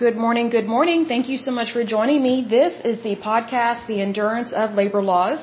[0.00, 1.04] Good morning, good morning.
[1.04, 2.34] Thank you so much for joining me.
[2.48, 5.40] This is the podcast, The Endurance of Labor Laws.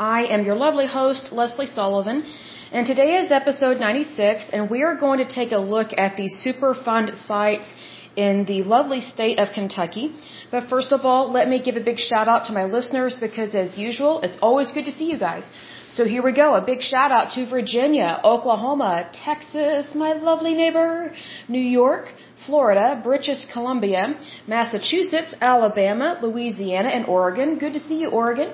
[0.00, 2.24] I am your lovely host, Leslie Sullivan,
[2.72, 6.28] and today is episode 96, and we are going to take a look at the
[6.42, 7.72] Superfund sites
[8.16, 10.12] in the lovely state of Kentucky.
[10.50, 13.54] But first of all, let me give a big shout out to my listeners because
[13.54, 15.44] as usual, it's always good to see you guys.
[15.92, 16.54] So here we go.
[16.54, 21.12] A big shout out to Virginia, Oklahoma, Texas, my lovely neighbor,
[21.48, 22.12] New York,
[22.46, 27.58] Florida, British Columbia, Massachusetts, Alabama, Louisiana, and Oregon.
[27.58, 28.52] Good to see you, Oregon.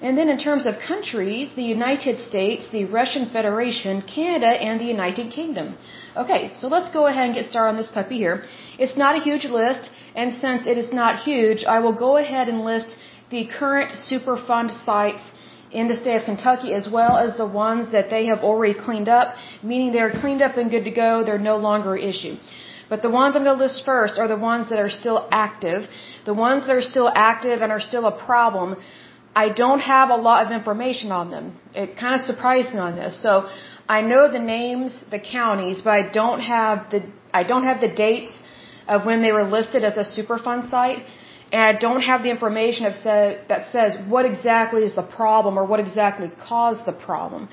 [0.00, 4.88] And then in terms of countries, the United States, the Russian Federation, Canada, and the
[4.96, 5.76] United Kingdom.
[6.16, 8.42] Okay, so let's go ahead and get started on this puppy here.
[8.78, 12.48] It's not a huge list, and since it is not huge, I will go ahead
[12.48, 12.96] and list
[13.30, 15.30] the current Superfund sites
[15.70, 19.08] in the state of Kentucky as well as the ones that they have already cleaned
[19.08, 22.36] up, meaning they're cleaned up and good to go, they're no longer an issue.
[22.92, 25.80] But the ones I'm going to list first are the ones that are still active.
[26.30, 28.68] The ones that are still active and are still a problem,
[29.44, 31.46] I don't have a lot of information on them.
[31.82, 33.12] It kind of surprised me on this.
[33.26, 33.32] So
[33.96, 37.00] I know the names, the counties, but I don't have the
[37.40, 38.34] I don't have the dates
[38.94, 41.02] of when they were listed as a Superfund site
[41.52, 45.58] and I don't have the information of say, that says what exactly is the problem
[45.58, 47.48] or what exactly caused the problem.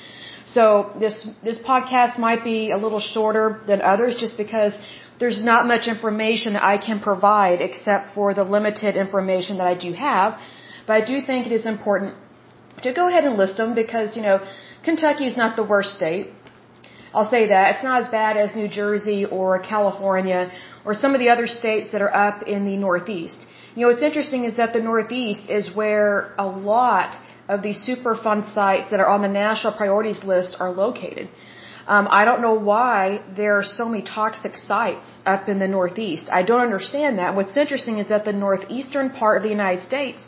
[0.56, 0.64] So
[1.04, 4.74] this this podcast might be a little shorter than others just because
[5.20, 9.76] there's not much information that I can provide except for the limited information that I
[9.76, 10.40] do have.
[10.88, 12.16] But I do think it is important
[12.84, 14.38] to go ahead and list them because, you know,
[14.84, 16.28] Kentucky is not the worst state.
[17.14, 17.76] I'll say that.
[17.76, 20.52] It's not as bad as New Jersey or California
[20.86, 23.46] or some of the other states that are up in the Northeast.
[23.76, 27.18] You know, what's interesting is that the Northeast is where a lot
[27.48, 31.30] of these Superfund sites that are on the national priorities list are located.
[31.96, 32.98] Um, I don't know why
[33.36, 36.26] there are so many toxic sites up in the Northeast.
[36.40, 37.36] I don't understand that.
[37.36, 40.28] What's interesting is that the northeastern part of the United States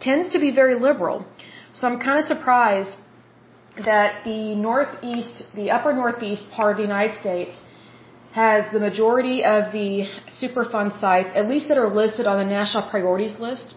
[0.00, 1.24] tends to be very liberal.
[1.72, 2.96] So I'm kind of surprised
[3.90, 7.60] that the Northeast, the upper Northeast part of the United States
[8.32, 10.08] has the majority of the
[10.40, 13.74] Superfund sites, at least that are listed on the national priorities list.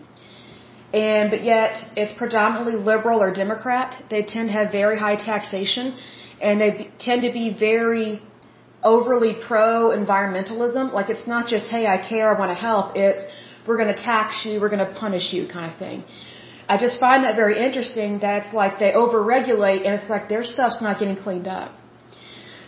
[0.94, 3.96] And, but yet, it's predominantly liberal or Democrat.
[4.10, 5.96] They tend to have very high taxation,
[6.42, 8.22] and they tend to be very
[8.84, 10.92] overly pro environmentalism.
[10.92, 12.96] Like, it's not just, hey, I care, I want to help.
[12.96, 13.24] It's,
[13.66, 16.04] we're going to tax you, we're going to punish you kind of thing.
[16.68, 18.20] I just find that very interesting.
[18.20, 21.72] That's like they overregulate, and it's like their stuff's not getting cleaned up.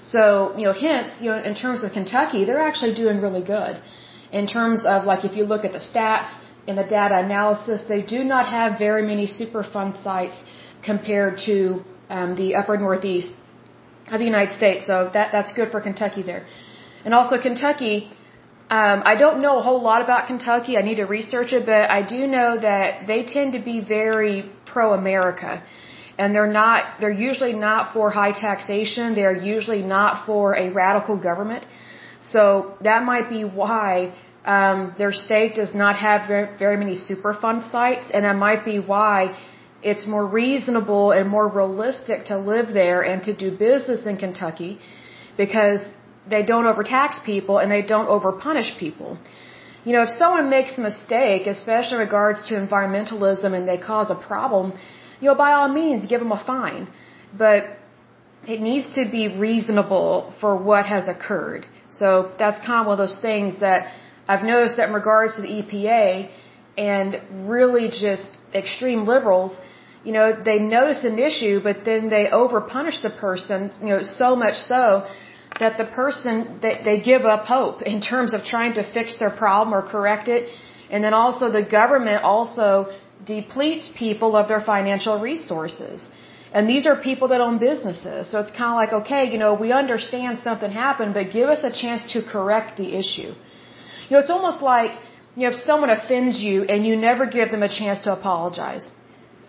[0.04, 3.82] So, you know, hence, you know, in terms of Kentucky, they're actually doing really good.
[4.32, 6.32] In terms of, like, if you look at the stats
[6.68, 10.38] in the data analysis, they do not have very many Superfund sites
[10.84, 13.32] compared to um, the upper Northeast
[14.12, 14.88] of the United States.
[14.88, 16.46] So that that's good for Kentucky there.
[17.06, 17.96] And also Kentucky,
[18.70, 20.78] um, I don't know a whole lot about Kentucky.
[20.78, 24.50] I need to research it, but I do know that they tend to be very
[24.66, 25.64] pro-America
[26.18, 31.18] and they're not they're usually not for high taxation they're usually not for a radical
[31.18, 31.66] government
[32.22, 34.14] so that might be why
[34.46, 38.80] um, their state does not have very, very many superfund sites and that might be
[38.80, 39.36] why
[39.82, 44.80] it's more reasonable and more realistic to live there and to do business in Kentucky
[45.38, 45.82] because
[46.30, 49.18] they don't overtax people and they don't overpunish people.
[49.84, 54.10] You know, if someone makes a mistake, especially in regards to environmentalism and they cause
[54.10, 54.72] a problem,
[55.20, 56.88] you know, by all means, give them a fine.
[57.38, 57.78] But
[58.48, 61.66] it needs to be reasonable for what has occurred.
[61.92, 63.92] So that's kind of one of those things that
[64.28, 66.30] I've noticed that in regards to the EPA
[66.78, 69.56] and really just extreme liberals,
[70.04, 74.36] you know, they notice an issue, but then they overpunish the person, you know, so
[74.36, 75.06] much so
[75.60, 79.30] that the person, they, they give up hope in terms of trying to fix their
[79.30, 80.50] problem or correct it.
[80.90, 82.70] And then also the government also
[83.26, 86.10] depletes people of their financial resources.
[86.52, 88.30] And these are people that own businesses.
[88.30, 91.64] So it's kind of like, okay, you know, we understand something happened, but give us
[91.64, 93.34] a chance to correct the issue.
[94.08, 94.94] You know, it's almost like,
[95.36, 98.86] you know, if someone offends you and you never give them a chance to apologize.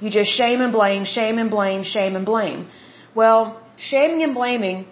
[0.00, 2.67] You just shame and blame, shame and blame, shame and blame.
[3.14, 4.87] Well, shaming and blaming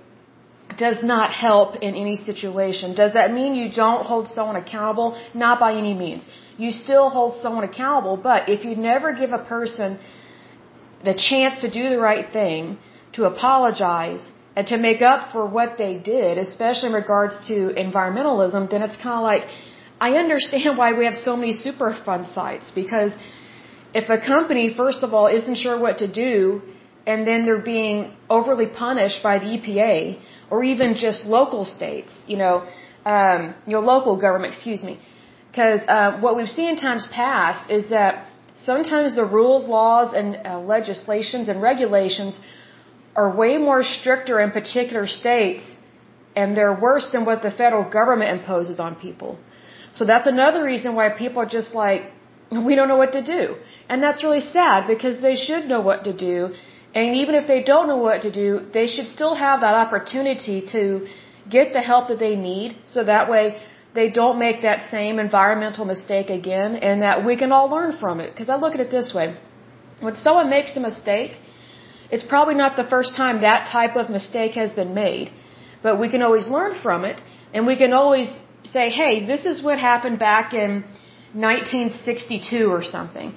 [0.76, 2.94] does not help in any situation.
[2.94, 5.08] Does that mean you don't hold someone accountable?
[5.34, 6.26] Not by any means
[6.58, 8.16] you still hold someone accountable.
[8.16, 9.98] But if you never give a person
[11.04, 12.78] the chance to do the right thing,
[13.14, 17.54] to apologize, and to make up for what they did, especially in regards to
[17.86, 19.44] environmentalism, then it's kind of like,
[20.00, 23.16] I understand why we have so many Superfund sites because
[23.94, 26.62] if a company, first of all, isn't sure what to do,
[27.06, 30.18] and then they're being overly punished by the EPA
[30.50, 32.64] or even just local states, you know,
[33.04, 35.00] um, your local government, excuse me,
[35.50, 38.26] Because uh, what we've seen in times past is that
[38.64, 42.40] sometimes the rules, laws, and uh, legislations and regulations
[43.14, 45.64] are way more stricter in particular states,
[46.34, 49.38] and they're worse than what the federal government imposes on people.
[49.92, 52.02] So that's another reason why people are just like,
[52.68, 53.56] we don't know what to do.
[53.88, 56.54] And that's really sad because they should know what to do.
[56.94, 60.58] And even if they don't know what to do, they should still have that opportunity
[60.74, 61.06] to
[61.48, 63.60] get the help that they need so that way
[63.94, 68.20] they don't make that same environmental mistake again and that we can all learn from
[68.20, 68.30] it.
[68.32, 69.34] Because I look at it this way.
[70.00, 71.32] When someone makes a mistake,
[72.12, 75.30] it's probably not the first time that type of mistake has been made.
[75.82, 77.18] But we can always learn from it
[77.54, 78.28] and we can always
[78.74, 80.84] say, hey, this is what happened back in
[81.34, 83.34] 1962 or something.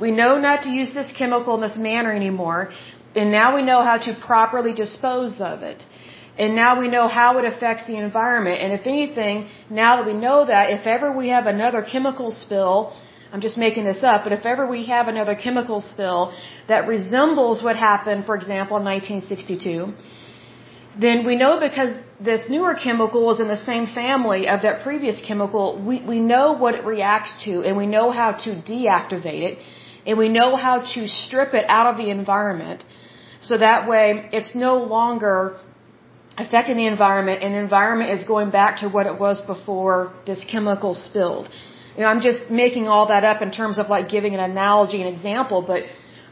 [0.00, 2.72] We know not to use this chemical in this manner anymore,
[3.14, 5.86] and now we know how to properly dispose of it.
[6.36, 8.60] And now we know how it affects the environment.
[8.60, 12.92] And if anything, now that we know that, if ever we have another chemical spill,
[13.34, 16.32] I'm just making this up, but if ever we have another chemical spill
[16.68, 19.92] that resembles what happened, for example, in 1962,
[21.00, 25.20] then we know because this newer chemical is in the same family of that previous
[25.20, 29.58] chemical, we, we know what it reacts to and we know how to deactivate it
[30.06, 32.84] and we know how to strip it out of the environment
[33.40, 35.58] so that way it's no longer
[36.38, 40.44] affecting the environment and the environment is going back to what it was before this
[40.44, 41.48] chemical spilled.
[41.96, 45.00] You know, I'm just making all that up in terms of like giving an analogy,
[45.00, 45.84] an example, but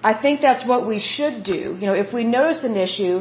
[0.03, 1.77] I think that's what we should do.
[1.81, 3.17] You know, if we notice an issue,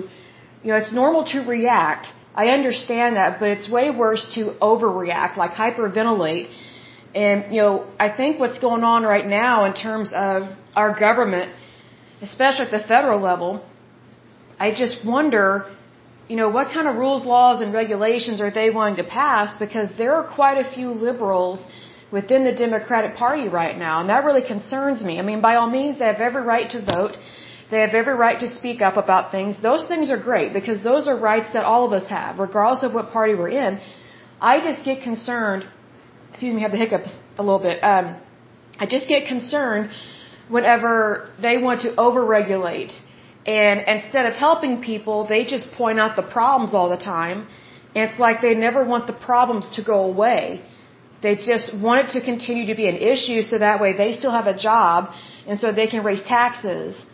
[0.63, 2.07] you know, it's normal to react.
[2.33, 6.49] I understand that, but it's way worse to overreact, like hyperventilate.
[7.13, 10.43] And, you know, I think what's going on right now in terms of
[10.75, 11.51] our government,
[12.21, 13.63] especially at the federal level,
[14.59, 15.67] I just wonder
[16.31, 19.57] you know, what kind of rules, laws, and regulations are they wanting to pass?
[19.57, 21.63] Because there are quite a few liberals
[22.11, 25.19] within the Democratic Party right now, and that really concerns me.
[25.19, 27.17] I mean, by all means, they have every right to vote.
[27.71, 29.61] They have every right to speak up about things.
[29.61, 32.93] Those things are great because those are rights that all of us have, regardless of
[32.93, 33.79] what party we're in.
[34.41, 35.65] I just get concerned.
[36.31, 37.79] Excuse me, I have the hiccups a little bit.
[37.81, 38.17] Um,
[38.77, 39.91] I just get concerned
[40.49, 42.93] whenever they want to overregulate
[43.45, 47.47] and instead of helping people, they just point out the problems all the time.
[47.95, 50.61] And it's like they never want the problems to go away.
[51.23, 54.31] They just want it to continue to be an issue so that way they still
[54.39, 55.11] have a job
[55.47, 57.05] and so they can raise taxes.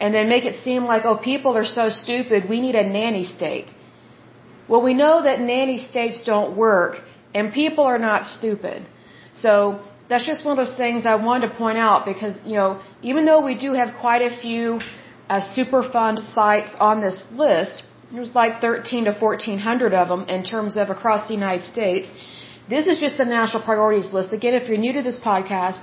[0.00, 3.24] And then make it seem like, oh, people are so stupid, we need a nanny
[3.24, 3.68] state.
[4.68, 7.00] Well, we know that nanny states don't work
[7.34, 8.86] and people are not stupid.
[9.32, 12.80] So that's just one of those things I wanted to point out because, you know,
[13.02, 14.80] even though we do have quite a few
[15.32, 17.82] uh, Superfund sites on this list.
[18.12, 22.12] There's like 13 to 1400 of them in terms of across the United States.
[22.68, 24.32] This is just the national priorities list.
[24.32, 25.80] Again, if you're new to this podcast,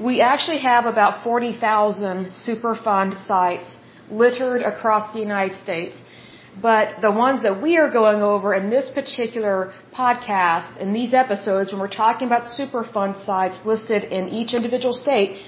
[0.00, 3.78] we actually have about 40,000 Superfund sites
[4.10, 5.96] littered across the United States.
[6.60, 11.72] But the ones that we are going over in this particular podcast, in these episodes,
[11.72, 15.38] when we're talking about Superfund sites listed in each individual state,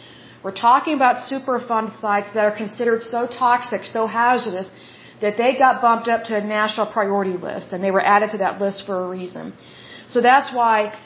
[0.42, 4.68] we're talking about Superfund sites that are considered so toxic, so hazardous,
[5.20, 8.38] that they got bumped up to a national priority list, and they were added to
[8.38, 9.52] that list for a reason.
[10.08, 10.96] So that's why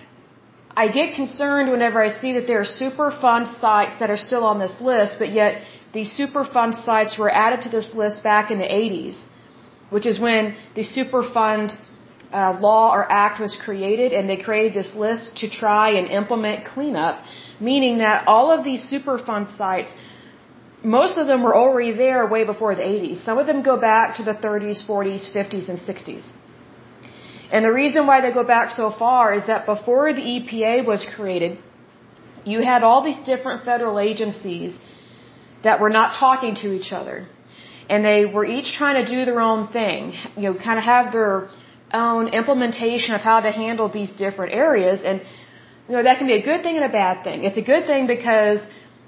[0.76, 4.58] I get concerned whenever I see that there are Superfund sites that are still on
[4.58, 5.62] this list, but yet
[5.92, 9.24] these Superfund sites were added to this list back in the 80s,
[9.90, 11.76] which is when the Superfund
[12.32, 16.66] uh, law or act was created, and they created this list to try and implement
[16.66, 17.24] cleanup
[17.60, 19.94] meaning that all of these Superfund sites,
[20.82, 23.24] most of them were already there way before the 80s.
[23.24, 26.32] Some of them go back to the 30s, 40s, 50s, and 60s.
[27.50, 31.06] And the reason why they go back so far is that before the EPA was
[31.16, 31.58] created,
[32.44, 34.78] you had all these different federal agencies
[35.62, 37.26] that were not talking to each other.
[37.88, 41.12] And they were each trying to do their own thing, you know, kind of have
[41.12, 41.48] their
[41.92, 45.00] own implementation of how to handle these different areas.
[45.02, 45.22] And
[45.88, 47.44] you know, that can be a good thing and a bad thing.
[47.44, 48.60] It's a good thing because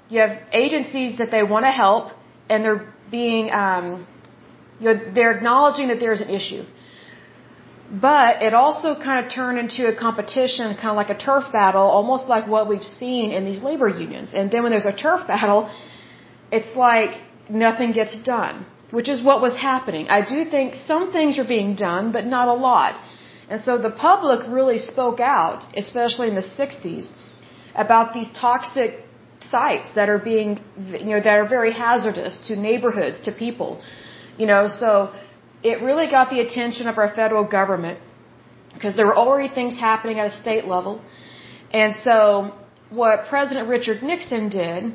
[0.09, 2.11] you have agencies that they want to help
[2.49, 4.07] and they're being, um,
[4.79, 6.63] you know, they're acknowledging that there's an issue.
[7.91, 11.81] But it also kind of turned into a competition, kind of like a turf battle,
[11.81, 14.33] almost like what we've seen in these labor unions.
[14.33, 15.69] And then when there's a turf battle,
[16.51, 17.19] it's like
[17.49, 20.07] nothing gets done, which is what was happening.
[20.07, 22.95] I do think some things are being done, but not a lot.
[23.49, 27.09] And so the public really spoke out, especially in the 60s,
[27.75, 29.03] about these toxic
[29.41, 33.81] sites that are being, you know, that are very hazardous to neighborhoods, to people.
[34.37, 35.11] You know, so
[35.63, 37.99] it really got the attention of our federal government
[38.73, 41.01] because there were already things happening at a state level.
[41.71, 42.53] And so
[42.89, 44.93] what President Richard Nixon did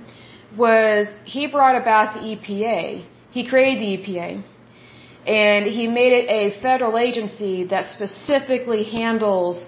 [0.56, 3.04] was he brought about the EPA.
[3.30, 4.42] He created the EPA.
[5.26, 9.66] And he made it a federal agency that specifically handles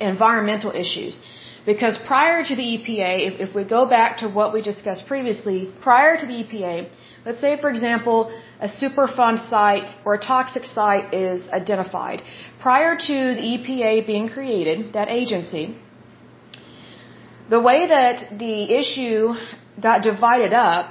[0.00, 1.20] environmental issues.
[1.64, 5.70] Because prior to the EPA, if, if we go back to what we discussed previously,
[5.80, 6.88] prior to the EPA,
[7.26, 8.18] let's say for example,
[8.60, 12.22] a Superfund site or a toxic site is identified.
[12.60, 15.64] Prior to the EPA being created, that agency,
[17.50, 19.34] the way that the issue
[19.80, 20.86] got divided up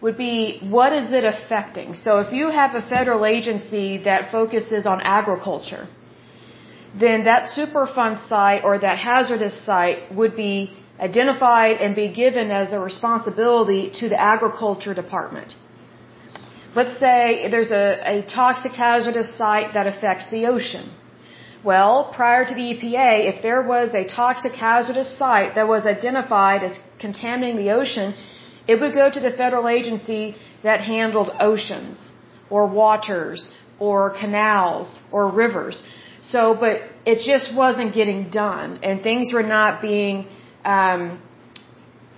[0.00, 1.94] would be what is it affecting?
[1.94, 5.88] So if you have a federal agency that focuses on agriculture,
[6.94, 12.72] then that Superfund site or that hazardous site would be identified and be given as
[12.72, 15.54] a responsibility to the agriculture department.
[16.74, 20.90] Let's say there's a, a toxic hazardous site that affects the ocean.
[21.64, 26.62] Well, prior to the EPA, if there was a toxic hazardous site that was identified
[26.62, 28.14] as contaminating the ocean,
[28.68, 32.10] it would go to the federal agency that handled oceans
[32.50, 35.84] or waters or canals or rivers.
[36.22, 40.26] So, but it just wasn't getting done and things were not being
[40.64, 41.20] um,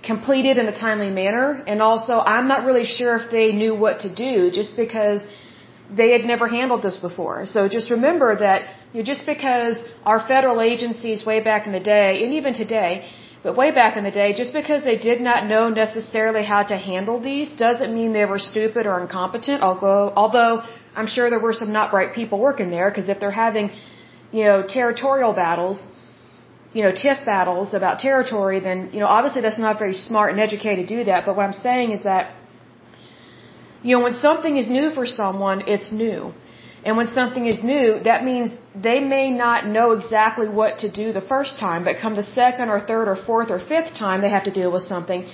[0.03, 1.63] completed in a timely manner.
[1.67, 5.25] And also, I'm not really sure if they knew what to do just because
[5.95, 7.45] they had never handled this before.
[7.45, 8.61] So just remember that
[8.93, 13.09] you know, just because our federal agencies way back in the day, and even today,
[13.43, 16.77] but way back in the day, just because they did not know necessarily how to
[16.77, 19.63] handle these doesn't mean they were stupid or incompetent.
[19.63, 20.63] Although, although
[20.95, 23.71] I'm sure there were some not bright people working there, because if they're having,
[24.31, 25.87] you know, territorial battles,
[26.73, 30.39] you know, TIF battles about territory, then, you know, obviously that's not very smart and
[30.39, 31.25] educated to do that.
[31.25, 32.33] But what I'm saying is that
[33.83, 36.33] you know, when something is new for someone, it's new.
[36.83, 41.13] And when something is new, that means they may not know exactly what to do
[41.13, 44.29] the first time, but come the second or third or fourth or fifth time they
[44.29, 45.27] have to deal with something,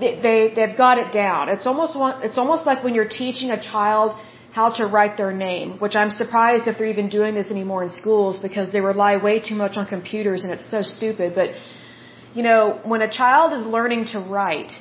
[0.00, 1.48] they, they they've got it down.
[1.48, 1.96] It's almost
[2.26, 4.14] it's almost like when you're teaching a child
[4.52, 7.90] how to write their name, which I'm surprised if they're even doing this anymore in
[7.90, 11.34] schools because they rely way too much on computers and it's so stupid.
[11.34, 11.50] But
[12.34, 14.72] you know, when a child is learning to write,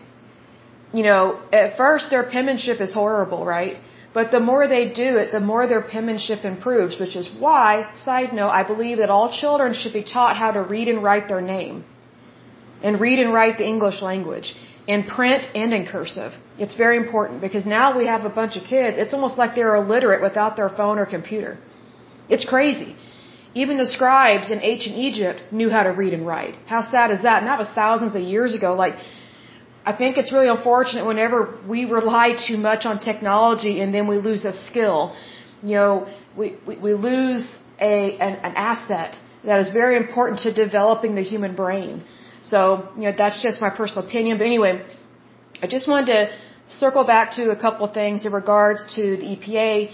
[0.93, 3.77] you know, at first their penmanship is horrible, right?
[4.13, 8.33] But the more they do it, the more their penmanship improves, which is why, side
[8.33, 11.41] note, I believe that all children should be taught how to read and write their
[11.41, 11.83] name.
[12.81, 14.55] And read and write the English language.
[14.88, 16.32] In print and in cursive.
[16.58, 19.75] It's very important because now we have a bunch of kids, it's almost like they're
[19.75, 21.58] illiterate without their phone or computer.
[22.29, 22.96] It's crazy.
[23.53, 26.56] Even the scribes in ancient Egypt knew how to read and write.
[26.74, 27.38] How sad is that?
[27.41, 28.74] And that was thousands of years ago.
[28.75, 28.96] Like,
[29.86, 34.17] I think it's really unfortunate whenever we rely too much on technology and then we
[34.17, 35.15] lose a skill.
[35.63, 37.46] You know, we, we, we lose
[37.79, 42.03] a, an, an asset that is very important to developing the human brain.
[42.41, 44.38] So, you know, that's just my personal opinion.
[44.38, 44.86] But anyway,
[45.62, 46.32] I just wanted to
[46.70, 49.91] circle back to a couple of things in regards to the EPA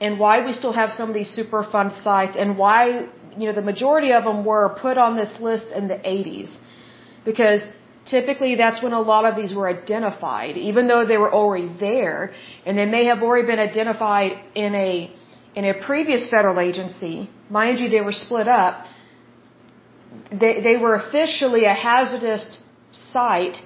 [0.00, 3.62] and why we still have some of these Superfund sites and why, you know, the
[3.62, 6.58] majority of them were put on this list in the 80s.
[7.24, 7.62] Because
[8.04, 12.32] typically that's when a lot of these were identified, even though they were already there,
[12.64, 15.10] and they may have already been identified in a
[15.54, 17.30] in a previous federal agency.
[17.48, 18.84] Mind you, they were split up.
[20.30, 22.60] They they were officially a hazardous
[22.92, 23.62] site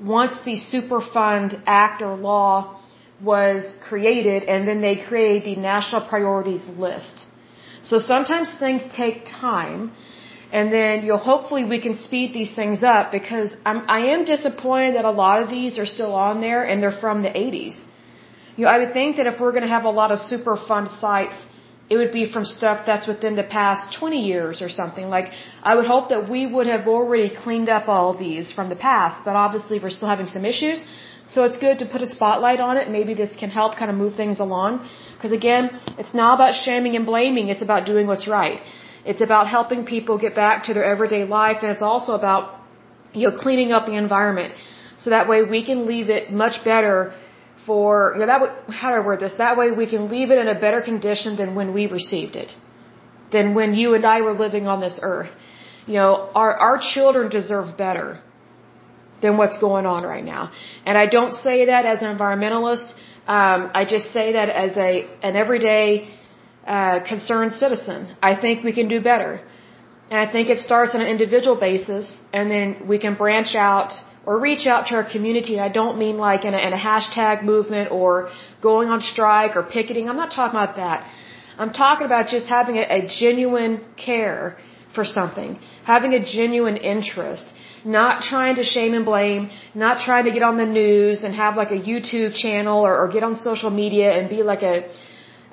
[0.00, 2.80] once the Superfund Act or law
[3.22, 7.26] was created, and then they created the National Priorities List.
[7.82, 9.92] So sometimes things take time
[10.58, 14.24] and then you know hopefully we can speed these things up because I'm I am
[14.34, 17.76] disappointed that a lot of these are still on there and they're from the 80s.
[18.56, 20.88] You know, I would think that if we're going to have a lot of Superfund
[21.00, 21.38] sites,
[21.90, 25.08] it would be from stuff that's within the past 20 years or something.
[25.16, 28.76] Like I would hope that we would have already cleaned up all these from the
[28.76, 30.84] past, but obviously we're still having some issues.
[31.28, 32.90] So it's good to put a spotlight on it.
[32.90, 34.88] Maybe this can help kind of move things along.
[35.14, 37.48] Because again, it's not about shaming and blaming.
[37.48, 38.60] It's about doing what's right.
[39.04, 42.60] It's about helping people get back to their everyday life, and it's also about
[43.12, 44.54] you know cleaning up the environment,
[44.96, 47.14] so that way we can leave it much better
[47.66, 48.40] for you know that
[48.80, 49.34] how do I word this?
[49.38, 52.52] That way we can leave it in a better condition than when we received it,
[53.32, 55.30] than when you and I were living on this earth.
[55.86, 58.20] You know, our our children deserve better
[59.22, 60.52] than what's going on right now,
[60.86, 62.92] and I don't say that as an environmentalist.
[63.26, 64.90] Um, I just say that as a
[65.22, 65.88] an everyday
[66.66, 68.16] uh, concerned citizen.
[68.22, 69.40] I think we can do better.
[70.10, 73.92] And I think it starts on an individual basis, and then we can branch out
[74.26, 75.54] or reach out to our community.
[75.56, 78.30] And I don't mean like in a, in a hashtag movement or
[78.62, 80.08] going on strike or picketing.
[80.08, 81.06] I'm not talking about that.
[81.58, 84.56] I'm talking about just having a, a genuine care
[84.94, 87.54] for something, having a genuine interest,
[87.84, 91.56] not trying to shame and blame, not trying to get on the news and have
[91.56, 94.76] like a YouTube channel or, or get on social media and be like a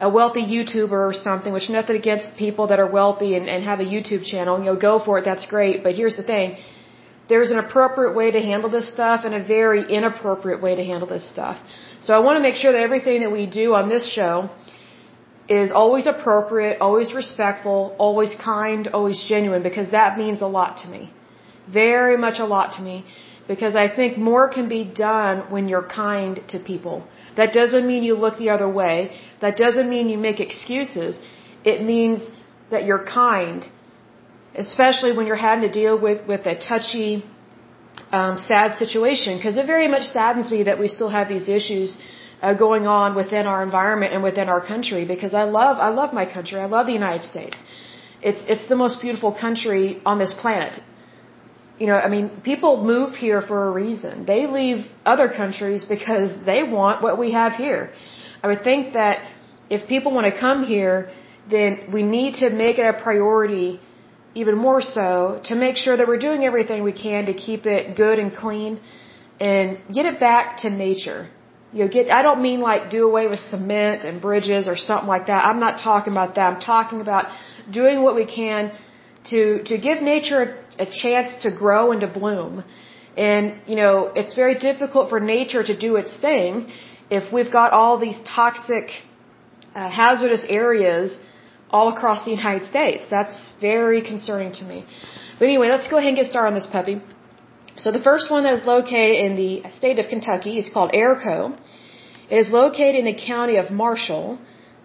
[0.07, 3.79] a wealthy YouTuber or something, which nothing against people that are wealthy and, and have
[3.79, 5.83] a YouTube channel, you know, go for it, that's great.
[5.83, 6.57] But here's the thing.
[7.31, 11.09] There's an appropriate way to handle this stuff and a very inappropriate way to handle
[11.15, 11.57] this stuff.
[12.05, 14.33] So I want to make sure that everything that we do on this show
[15.59, 20.87] is always appropriate, always respectful, always kind, always genuine, because that means a lot to
[20.95, 21.03] me.
[21.81, 22.95] Very much a lot to me.
[23.47, 26.97] Because I think more can be done when you're kind to people.
[27.39, 28.95] That doesn't mean you look the other way.
[29.43, 31.19] That doesn't mean you make excuses.
[31.71, 32.29] It means
[32.73, 33.59] that you're kind.
[34.55, 37.23] Especially when you're having to deal with, with a touchy,
[38.11, 39.37] um, sad situation.
[39.37, 41.97] Because it very much saddens me that we still have these issues
[42.41, 45.05] uh, going on within our environment and within our country.
[45.05, 46.59] Because I love, I love my country.
[46.59, 47.57] I love the United States.
[48.21, 50.79] It's, it's the most beautiful country on this planet.
[51.79, 54.25] You know, I mean, people move here for a reason.
[54.25, 57.91] They leave other countries because they want what we have here.
[58.43, 59.17] I would think that
[59.69, 61.09] if people want to come here,
[61.49, 63.79] then we need to make it a priority
[64.33, 67.95] even more so to make sure that we're doing everything we can to keep it
[67.95, 68.79] good and clean
[69.39, 71.29] and get it back to nature.
[71.73, 75.07] You know, get, I don't mean like do away with cement and bridges or something
[75.07, 75.45] like that.
[75.45, 76.53] I'm not talking about that.
[76.53, 77.25] I'm talking about
[77.71, 78.71] doing what we can
[79.31, 82.63] to, to give nature a chance to grow and to bloom.
[83.17, 86.71] And, you know, it's very difficult for nature to do its thing
[87.09, 88.89] if we've got all these toxic,
[89.75, 91.17] uh, hazardous areas
[91.71, 93.05] all across the United States.
[93.09, 94.85] That's very concerning to me.
[95.39, 97.01] But anyway, let's go ahead and get started on this puppy.
[97.77, 101.57] So the first one that is located in the state of Kentucky is called Airco.
[102.29, 104.37] It is located in the county of Marshall.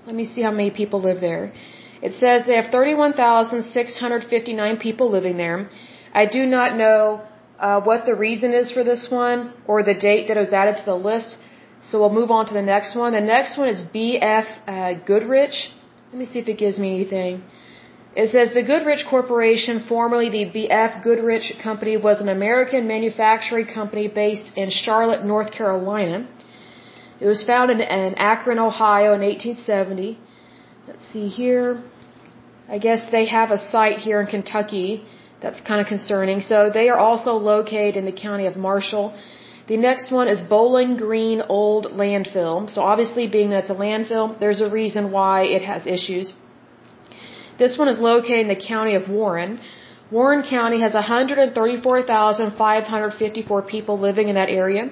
[0.06, 1.52] Let me see how many people live there.
[2.02, 5.68] It says they have 31,659 people living there.
[6.12, 7.22] I do not know
[7.58, 10.76] uh, what the reason is for this one or the date that it was added
[10.78, 11.36] to the list.
[11.82, 13.12] So we'll move on to the next one.
[13.12, 15.70] The next one is BF uh, Goodrich.
[16.10, 17.42] Let me see if it gives me anything.
[18.14, 24.06] It says the Goodrich Corporation, formerly the BF Goodrich Company, was an American manufacturing company
[24.08, 26.28] based in Charlotte, North Carolina.
[27.20, 30.18] It was founded in Akron, Ohio in 1870.
[30.86, 31.82] Let's see here.
[32.68, 35.04] I guess they have a site here in Kentucky.
[35.42, 36.40] That's kind of concerning.
[36.40, 39.14] So they are also located in the county of Marshall.
[39.68, 42.70] The next one is Bowling Green Old Landfill.
[42.70, 46.32] So obviously being that it's a landfill, there's a reason why it has issues.
[47.58, 49.58] This one is located in the county of Warren.
[50.10, 54.90] Warren County has 134,554 people living in that area.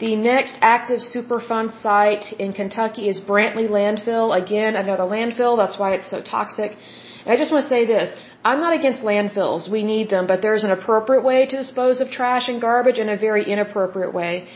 [0.00, 4.36] The next active Superfund site in Kentucky is Brantley Landfill.
[4.42, 5.56] Again, another landfill.
[5.56, 6.76] That's why it's so toxic.
[7.24, 8.14] And I just want to say this.
[8.44, 9.70] I'm not against landfills.
[9.70, 13.10] We need them, but there's an appropriate way to dispose of trash and garbage and
[13.10, 14.48] a very inappropriate way.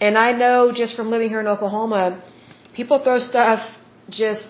[0.00, 2.22] And I know just from living here in Oklahoma,
[2.74, 3.60] people throw stuff
[4.10, 4.48] just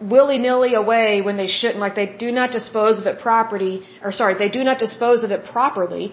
[0.00, 1.80] willy-nilly away when they shouldn't.
[1.80, 5.30] Like they do not dispose of it properly, or sorry, they do not dispose of
[5.30, 6.12] it properly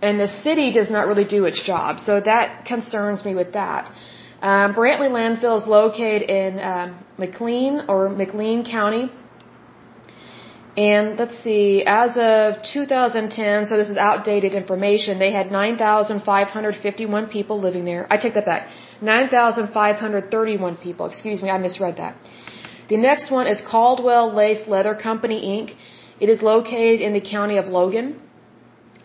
[0.00, 2.00] and the city does not really do its job.
[2.00, 3.90] So that concerns me with that.
[4.40, 9.10] Um, Brantley landfill is located in um, McLean or McLean County.
[10.78, 17.60] And let's see, as of 2010, so this is outdated information, they had 9,551 people
[17.60, 18.06] living there.
[18.08, 18.68] I take that back.
[19.00, 21.06] 9,531 people.
[21.06, 22.14] Excuse me, I misread that.
[22.88, 25.74] The next one is Caldwell Lace Leather Company, Inc.
[26.20, 28.20] It is located in the county of Logan.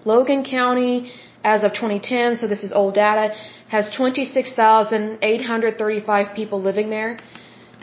[0.05, 1.11] Logan County,
[1.43, 3.33] as of 2010, so this is old data,
[3.69, 7.17] has 26,835 people living there.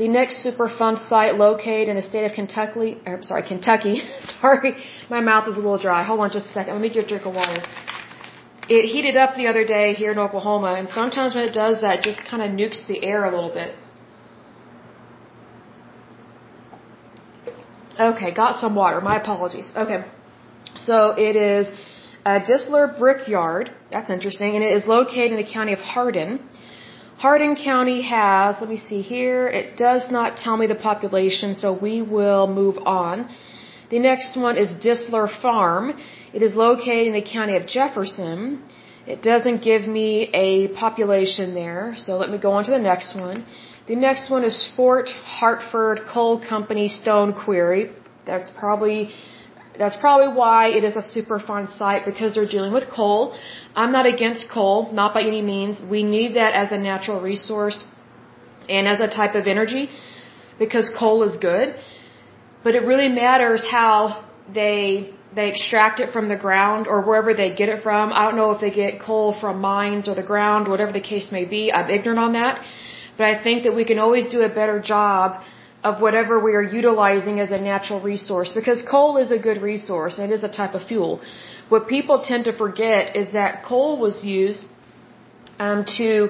[0.00, 3.96] The next Superfund site located in the state of Kentucky, or sorry, Kentucky.
[4.40, 4.72] sorry,
[5.10, 6.02] my mouth is a little dry.
[6.02, 6.72] Hold on just a second.
[6.76, 7.62] Let me get a drink of water.
[8.76, 11.98] It heated up the other day here in Oklahoma, and sometimes when it does that,
[11.98, 13.74] it just kind of nukes the air a little bit.
[18.08, 19.02] Okay, got some water.
[19.02, 19.70] My apologies.
[19.76, 20.02] Okay.
[20.78, 20.96] So
[21.28, 21.68] it is
[22.24, 23.70] uh, Distler Brickyard.
[23.90, 24.56] That's interesting.
[24.56, 26.40] And it is located in the county of Hardin.
[27.20, 31.66] Hardin County has, let me see here, it does not tell me the population, so
[31.70, 33.28] we will move on.
[33.90, 36.00] The next one is Distler Farm.
[36.32, 38.62] It is located in the county of Jefferson.
[39.06, 43.14] It doesn't give me a population there, so let me go on to the next
[43.14, 43.44] one.
[43.86, 47.90] The next one is Fort Hartford Coal Company Stone Quarry.
[48.24, 49.10] That's probably
[49.78, 53.34] that's probably why it is a Superfund site because they're dealing with coal.
[53.74, 55.80] I'm not against coal, not by any means.
[55.82, 57.84] We need that as a natural resource
[58.68, 59.88] and as a type of energy
[60.58, 61.74] because coal is good.
[62.64, 67.54] But it really matters how they they extract it from the ground or wherever they
[67.54, 68.12] get it from.
[68.12, 71.30] I don't know if they get coal from mines or the ground, whatever the case
[71.30, 71.72] may be.
[71.72, 72.60] I'm ignorant on that.
[73.16, 75.40] But I think that we can always do a better job
[75.82, 80.18] of whatever we are utilizing as a natural resource because coal is a good resource
[80.18, 81.20] and it is a type of fuel.
[81.68, 84.66] What people tend to forget is that coal was used
[85.58, 86.28] um, to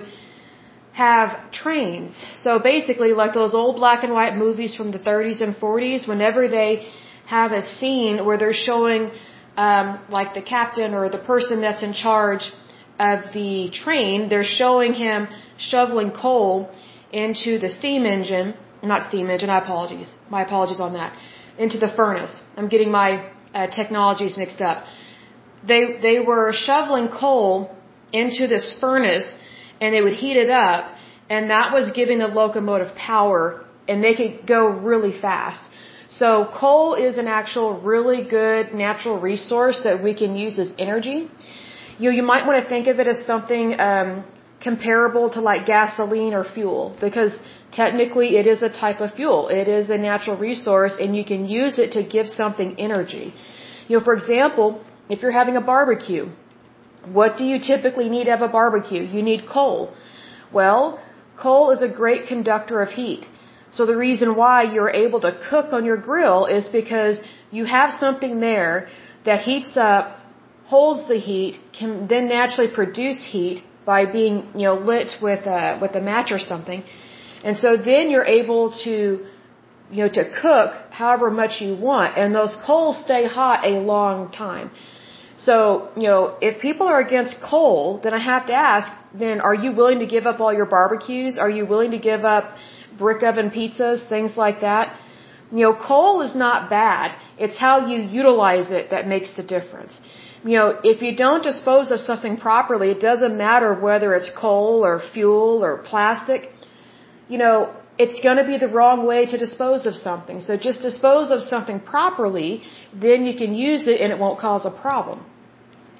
[0.93, 2.13] have trains.
[2.45, 6.49] So basically, like those old black and white movies from the 30s and 40s, whenever
[6.49, 6.87] they
[7.27, 9.11] have a scene where they're showing
[9.57, 12.53] um, like the captain or the person that's in charge
[12.99, 16.71] of the train, they're showing him shoveling coal
[17.13, 21.17] into the steam engine, not steam engine, I apologize, my apologies on that,
[21.59, 22.35] into the furnace.
[22.57, 24.85] I'm getting my uh, technologies mixed up.
[25.67, 27.75] They, they were shoveling coal
[28.13, 29.39] into this furnace
[29.81, 30.95] and they would heat it up
[31.29, 35.63] and that was giving the locomotive power and they could go really fast.
[36.09, 41.31] So coal is an actual really good natural resource that we can use as energy.
[41.99, 44.25] You you might want to think of it as something um,
[44.61, 47.33] comparable to like gasoline or fuel because
[47.73, 49.49] technically it is a type of fuel.
[49.49, 53.33] It is a natural resource and you can use it to give something energy.
[53.89, 56.27] You know, for example, if you're having a barbecue,
[57.07, 59.03] what do you typically need to have a barbecue?
[59.03, 59.95] You need coal.
[60.53, 61.03] Well,
[61.43, 63.27] coal is a great conductor of heat.
[63.71, 67.19] So the reason why you're able to cook on your grill is because
[67.51, 68.89] you have something there
[69.25, 70.19] that heats up,
[70.67, 75.79] holds the heat, can then naturally produce heat by being, you know, lit with a,
[75.81, 76.85] with a match or something.
[77.43, 79.25] And so then you're able to,
[79.91, 84.31] you know, to cook however much you want and those coals stay hot a long
[84.31, 84.71] time.
[85.39, 89.55] So, you know, if people are against coal, then I have to ask, then are
[89.55, 91.39] you willing to give up all your barbecues?
[91.39, 92.57] Are you willing to give up
[93.01, 94.97] brick oven pizzas, things like that.
[95.59, 97.17] You know, coal is not bad.
[97.45, 99.95] It's how you utilize it that makes the difference.
[100.45, 104.85] You know, if you don't dispose of something properly, it doesn't matter whether it's coal
[104.85, 106.51] or fuel or plastic.
[107.29, 110.41] You know, it's going to be the wrong way to dispose of something.
[110.41, 112.63] So just dispose of something properly,
[112.95, 115.27] then you can use it and it won't cause a problem.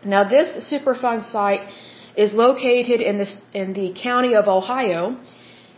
[0.05, 1.69] Now this Superfund site
[2.17, 5.19] is located in the, in the county of Ohio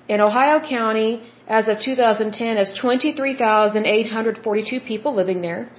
[0.09, 5.71] in Ohio County, as of 2010, has 23,842 people living there.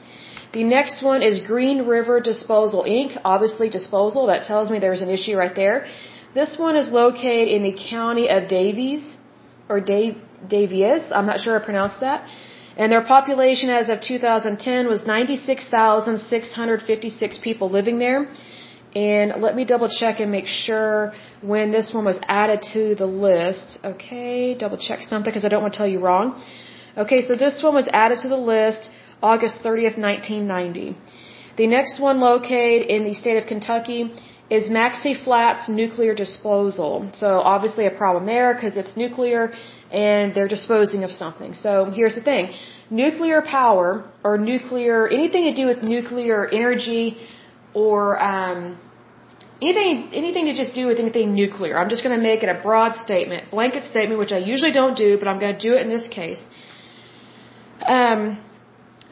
[0.54, 3.20] The next one is Green River Disposal Inc.
[3.26, 4.28] Obviously, disposal.
[4.28, 5.88] That tells me there's an issue right there.
[6.36, 9.18] This one is located in the county of Davies,
[9.68, 11.12] or Dave, Davies.
[11.12, 12.28] I'm not sure I pronounced that.
[12.78, 18.28] And their population as of 2010 was 96,656 people living there.
[18.96, 23.08] And let me double check and make sure when this one was added to the
[23.08, 23.80] list.
[23.84, 26.39] Okay, double check something because I don't want to tell you wrong.
[26.96, 28.92] Okay, so this one was added to the list
[29.32, 30.98] August 30th, 1990.
[31.58, 34.02] The next one located in the state of Kentucky
[34.50, 37.10] is Maxey Flats Nuclear Disposal.
[37.14, 39.54] So obviously a problem there because it's nuclear
[39.92, 41.54] and they're disposing of something.
[41.54, 42.52] So here's the thing.
[42.90, 43.88] Nuclear power
[44.24, 47.18] or nuclear, anything to do with nuclear energy
[47.74, 48.78] or um,
[49.62, 51.78] anything anything to just do with anything nuclear.
[51.82, 54.98] I'm just going to make it a broad statement, blanket statement, which I usually don't
[54.98, 56.44] do, but I'm going to do it in this case.
[57.86, 58.24] Um,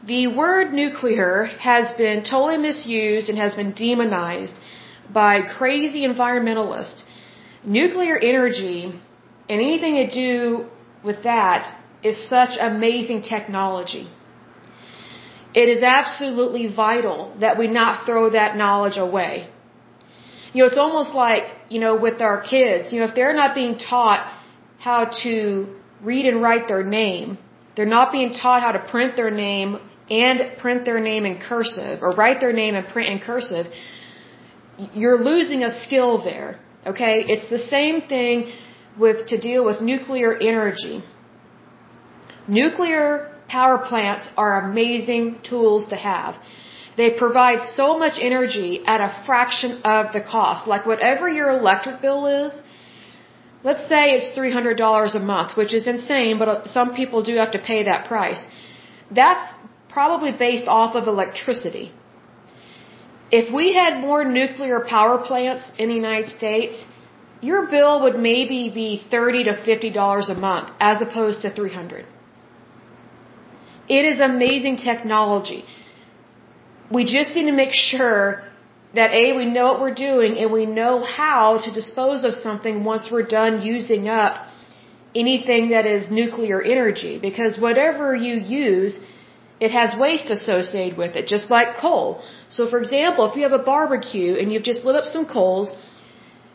[0.06, 4.60] the word nuclear has been totally misused and has been demonized
[5.14, 7.04] by crazy environmentalists.
[7.64, 8.86] Nuclear energy
[9.50, 10.66] and anything to do
[11.04, 11.72] with that
[12.04, 14.10] is such amazing technology.
[15.54, 19.50] It is absolutely vital that we not throw that knowledge away.
[20.54, 23.54] You know, it's almost like, you know, with our kids, you know, if they're not
[23.54, 24.34] being taught
[24.80, 27.38] how to read and write their name,
[27.82, 29.70] they're not being taught how to print their name
[30.08, 33.66] and print their name in cursive or write their name and print in cursive,
[34.94, 36.60] you're losing a skill there.
[36.86, 37.26] Okay?
[37.28, 38.54] It's the same thing
[39.00, 41.02] with to deal with nuclear energy.
[42.48, 46.36] Nuclear power plants are amazing tools to have.
[46.98, 50.68] They provide so much energy at a fraction of the cost.
[50.68, 52.54] Like whatever your electric bill is,
[53.64, 57.52] let's say it's $300 a month, which is insane, but uh, some people do have
[57.52, 58.46] to pay that price.
[59.12, 59.46] That's
[59.90, 61.92] probably based off of electricity.
[63.32, 66.86] If we had more nuclear power plants in the United States,
[67.42, 72.06] your bill would maybe be 30 to $50 a month as opposed to 300.
[73.88, 75.64] It is amazing technology.
[76.92, 78.44] We just need to make sure
[78.94, 82.84] that A, we know what we're doing and we know how to dispose of something
[82.84, 84.48] once we're done using up
[85.16, 87.20] anything that is nuclear energy.
[87.20, 89.00] Because whatever you use
[89.66, 92.24] it has waste associated with it, just like coal.
[92.50, 95.68] So for example, if you have a barbecue and you've just lit up some coals,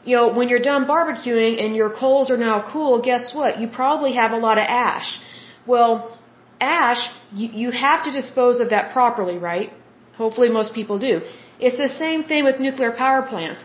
[0.05, 3.61] you know, when you're done barbecuing and your coals are now cool, guess what?
[3.61, 5.21] You probably have a lot of ash.
[5.67, 6.19] Well,
[6.61, 9.71] ash, you, you have to dispose of that properly, right?
[10.17, 11.21] Hopefully most people do.
[11.59, 13.65] It's the same thing with nuclear power plants.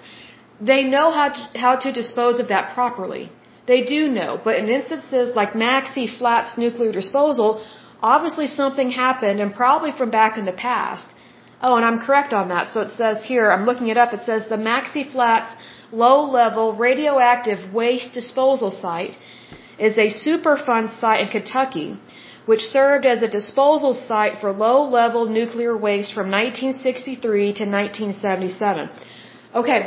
[0.60, 3.32] They know how to, how to dispose of that properly.
[3.68, 7.64] They do know, but in instances like Maxey Flats nuclear disposal,
[8.02, 11.06] obviously something happened and probably from back in the past.
[11.62, 12.72] Oh, and I'm correct on that.
[12.72, 15.54] So it says here, I'm looking it up, it says the Maxey Flats
[15.92, 19.16] low level radioactive waste disposal site
[19.78, 22.00] is a Superfund site in Kentucky
[22.52, 28.90] which served as a disposal site for low-level nuclear waste from 1963 to 1977.
[29.60, 29.82] Okay,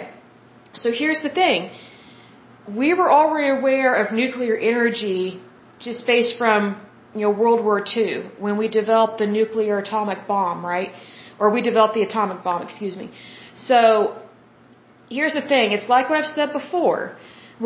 [0.82, 1.58] so here's the thing.
[2.82, 5.22] We were already aware of nuclear energy
[5.86, 6.60] just based from,
[7.14, 8.12] you know, World War II
[8.46, 10.92] when we developed the nuclear atomic bomb, right?
[11.38, 13.10] Or we developed the atomic bomb, excuse me.
[13.70, 13.78] So,
[15.16, 15.66] here's the thing.
[15.76, 17.00] It's like what I've said before.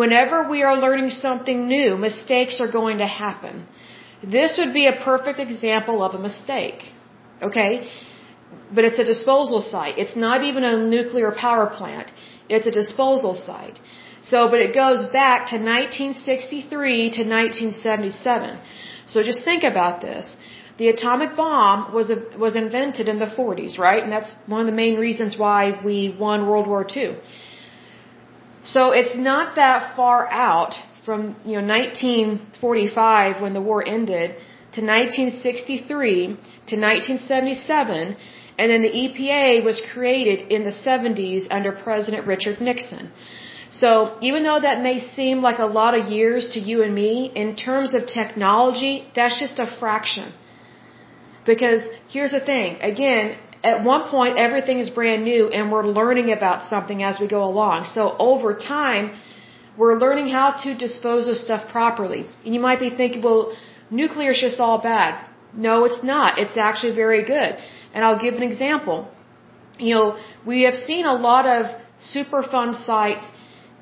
[0.03, 3.69] Whenever we are learning something new, mistakes are going to happen.
[4.23, 6.83] This would be a perfect example of a mistake.
[7.43, 7.89] Okay?
[8.75, 9.99] But it's a disposal site.
[9.99, 12.13] It's not even a nuclear power plant.
[12.49, 13.79] It's a disposal site.
[14.23, 18.59] So, but it goes back to 1963 to 1977.
[19.07, 20.37] So just think about this.
[20.79, 24.03] The atomic bomb was a, was invented in the 40s, right?
[24.03, 27.17] And that's one of the main reasons why we won World War II.
[28.65, 30.75] So it's not that far out
[31.09, 34.29] from you know 1945 when the war ended
[34.77, 36.27] to 1963
[36.71, 38.17] to 1977
[38.59, 43.05] and then the EPA was created in the 70s under President Richard Nixon.
[43.81, 43.91] So
[44.29, 47.49] even though that may seem like a lot of years to you and me, in
[47.67, 50.29] terms of technology, that's just a fraction.
[51.51, 51.83] Because
[52.15, 53.25] here's the thing, again,
[53.73, 57.43] at one point everything is brand new and we're learning about something as we go
[57.53, 57.85] along.
[57.97, 59.05] So over time,
[59.79, 62.23] we're learning how to dispose of stuff properly.
[62.45, 63.57] And you might be thinking, well,
[63.91, 65.13] nuclear is just all bad.
[65.67, 66.39] No, it's not.
[66.39, 67.53] It's actually very good.
[67.95, 68.99] And I'll give an example.
[69.79, 70.07] You know,
[70.45, 71.67] we have seen a lot of
[72.15, 73.25] Superfund sites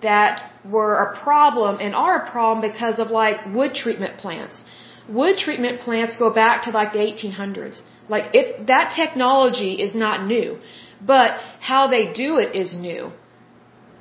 [0.02, 4.64] that were a problem and are a problem because of like wood treatment plants.
[5.08, 7.80] Wood treatment plants go back to like the 1800s.
[8.08, 10.58] Like it, that technology is not new,
[11.00, 11.30] but
[11.60, 13.12] how they do it is new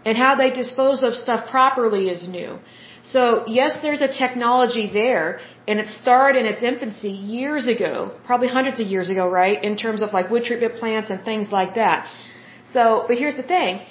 [0.06, 2.60] and how they dispose of stuff properly is new.
[3.13, 7.94] So yes, there's a technology there, and it started in its infancy years ago,
[8.26, 9.58] probably hundreds of years ago, right?
[9.70, 12.08] In terms of like wood treatment plants and things like that.
[12.76, 13.82] So, but here's the thing.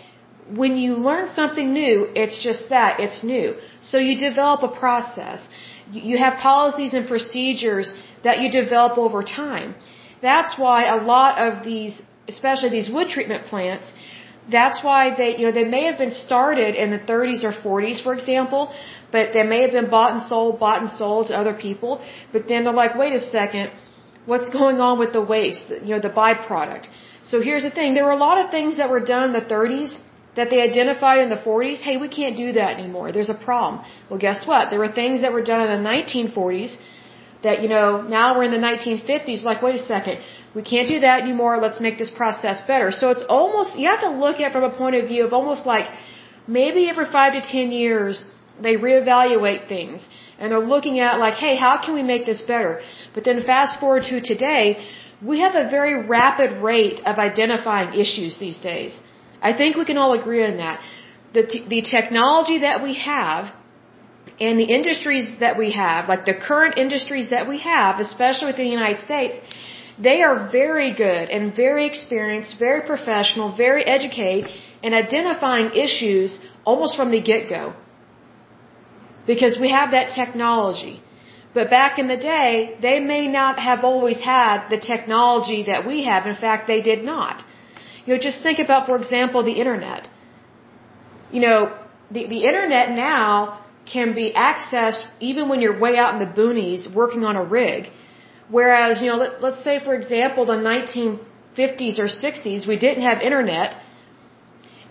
[0.62, 3.54] When you learn something new, it's just that, it's new.
[3.80, 5.48] So you develop a process.
[5.92, 7.92] You have policies and procedures
[8.24, 9.74] that you develop over time.
[10.20, 13.92] That's why a lot of these, especially these wood treatment plants,
[14.50, 18.02] that's why they, you know, they may have been started in the 30s or 40s,
[18.02, 18.72] for example,
[19.10, 22.04] but they may have been bought and sold, bought and sold to other people.
[22.32, 23.72] But then they're like, wait a second,
[24.26, 26.86] what's going on with the waste, you know, the byproduct?
[27.22, 29.46] So here's the thing, there were a lot of things that were done in the
[29.56, 29.98] 30s
[30.36, 31.78] that they identified in the 40s.
[31.78, 33.12] Hey, we can't do that anymore.
[33.12, 33.82] There's a problem.
[34.10, 34.70] Well, guess what?
[34.70, 36.76] There were things that were done in the 1940s
[37.44, 40.18] that, you know, now we're in the 1950s, like, wait a second,
[40.54, 42.90] we can't do that anymore, let's make this process better.
[43.00, 45.66] So it's almost, you have to look at from a point of view of almost
[45.74, 45.86] like,
[46.46, 48.24] maybe every five to ten years,
[48.60, 50.06] they reevaluate things.
[50.38, 52.82] And they're looking at like, hey, how can we make this better?
[53.14, 54.86] But then fast forward to today,
[55.22, 59.00] we have a very rapid rate of identifying issues these days.
[59.40, 60.80] I think we can all agree on that.
[61.32, 63.52] The, the technology that we have
[64.40, 68.66] and the industries that we have, like the current industries that we have, especially within
[68.66, 69.36] the United States,
[69.98, 74.50] they are very good and very experienced, very professional, very educated
[74.82, 77.74] in identifying issues almost from the get-go.
[79.26, 81.00] Because we have that technology.
[81.54, 86.04] But back in the day, they may not have always had the technology that we
[86.04, 86.26] have.
[86.26, 87.44] In fact, they did not.
[88.04, 90.08] You know, just think about, for example, the internet.
[91.30, 91.78] You know,
[92.10, 96.92] the, the internet now can be accessed even when you're way out in the boonies
[96.92, 97.90] working on a rig.
[98.48, 103.20] Whereas, you know, let, let's say, for example, the 1950s or 60s, we didn't have
[103.20, 103.76] internet.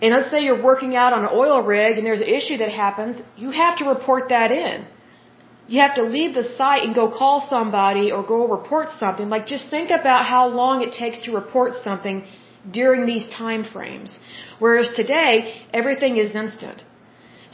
[0.02, 2.70] And let's say you're working out on an oil rig and there's an issue that
[2.70, 4.86] happens, you have to report that in.
[5.66, 9.28] You have to leave the site and go call somebody or go report something.
[9.30, 12.24] Like, just think about how long it takes to report something
[12.70, 14.18] during these time frames.
[14.58, 16.84] Whereas today, everything is instant.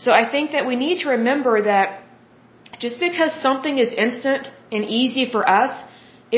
[0.04, 1.86] So I think that we need to remember that
[2.84, 5.72] just because something is instant and easy for us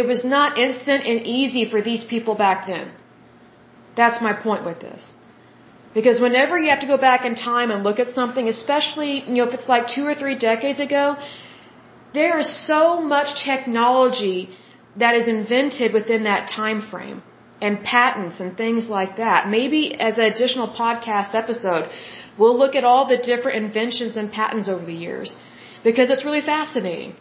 [0.01, 2.93] It was not instant and easy for these people back then.
[4.01, 5.03] That's my point with this.
[5.95, 9.35] Because whenever you have to go back in time and look at something, especially, you
[9.39, 11.05] know, if it's like two or three decades ago,
[12.15, 12.81] there is so
[13.15, 14.39] much technology
[14.97, 17.23] that is invented within that time frame
[17.61, 19.49] and patents and things like that.
[19.49, 21.91] Maybe as an additional podcast episode,
[22.39, 25.37] we'll look at all the different inventions and patents over the years
[25.85, 27.15] because it's really fascinating.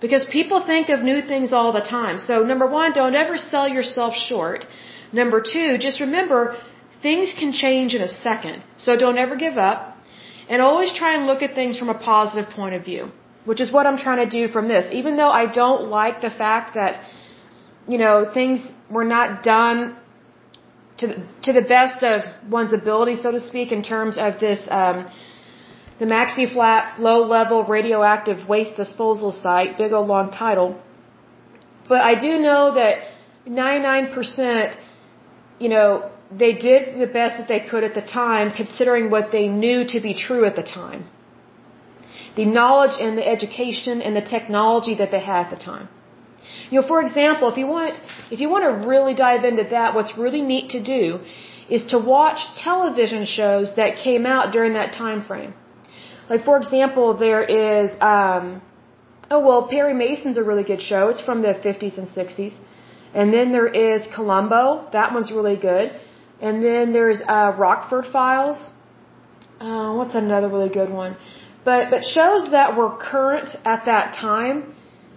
[0.00, 2.18] Because people think of new things all the time.
[2.18, 4.66] So number one, don't ever sell yourself short.
[5.12, 6.56] Number two, just remember
[7.02, 8.62] things can change in a second.
[8.76, 9.96] So don't ever give up.
[10.48, 13.10] And always try and look at things from a positive point of view.
[13.50, 14.92] Which is what I'm trying to do from this.
[14.92, 16.92] Even though I don't like the fact that,
[17.86, 19.96] you know, things were not done
[20.98, 24.66] to the, to the best of one's ability, so to speak, in terms of this,
[24.70, 25.08] um,
[25.98, 30.80] the Maxey Flats low level radioactive waste disposal site, big old long title.
[31.88, 32.98] But I do know that
[33.46, 34.76] 99%,
[35.58, 39.46] you know, they did the best that they could at the time, considering what they
[39.48, 41.04] knew to be true at the time.
[42.36, 45.88] The knowledge and the education and the technology that they had at the time.
[46.74, 48.00] You know, for example, if you want,
[48.34, 51.02] if you want to really dive into that, what's really neat to do
[51.76, 55.54] is to watch television shows that came out during that time frame.
[56.28, 58.60] Like for example, there is um
[59.30, 61.02] oh well, Perry Mason's a really good show.
[61.12, 62.54] It's from the 50s and 60s.
[63.14, 64.64] And then there is Columbo.
[64.98, 65.88] That one's really good.
[66.46, 68.58] And then there's uh Rockford Files.
[69.60, 71.12] Uh what's another really good one?
[71.68, 74.74] But but shows that were current at that time.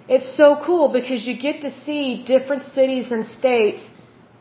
[0.08, 3.89] It's so cool because you get to see different cities and states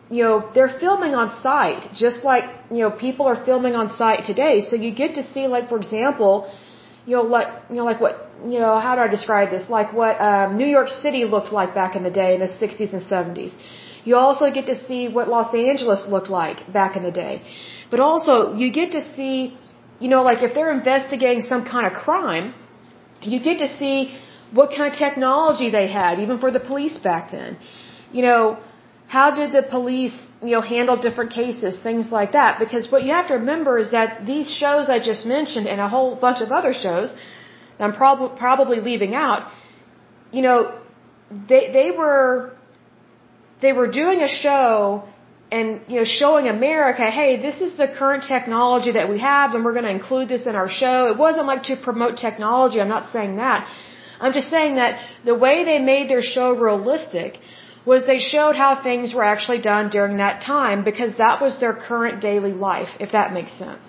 [0.08, 4.24] you know, they're filming on site, just like, you know, people are filming on site
[4.24, 4.60] today.
[4.60, 6.48] So you get to see, like, for example,
[7.06, 9.68] you know, like, you know, like what, you know, how do I describe this?
[9.68, 12.92] Like what, um, New York City looked like back in the day in the 60s
[12.92, 13.54] and 70s.
[14.04, 17.42] You also get to see what Los Angeles looked like back in the day.
[17.90, 19.56] But also, you get to see,
[19.98, 22.54] you know, like if they're investigating some kind of crime,
[23.22, 24.16] you get to see
[24.52, 27.58] what kind of technology they had, even for the police back then.
[28.12, 28.58] You know,
[29.08, 32.58] how did the police, you know, handle different cases, things like that?
[32.58, 35.88] Because what you have to remember is that these shows I just mentioned and a
[35.88, 37.12] whole bunch of other shows
[37.78, 39.50] that I'm prob- probably leaving out,
[40.32, 40.78] you know,
[41.48, 42.52] they, they were,
[43.62, 45.04] they were doing a show
[45.52, 49.64] and, you know, showing America, hey, this is the current technology that we have and
[49.64, 51.06] we're going to include this in our show.
[51.12, 52.80] It wasn't like to promote technology.
[52.80, 53.68] I'm not saying that.
[54.20, 54.92] I'm just saying that
[55.24, 57.38] the way they made their show realistic
[57.84, 61.74] was they showed how things were actually done during that time because that was their
[61.88, 63.84] current daily life, if that makes sense.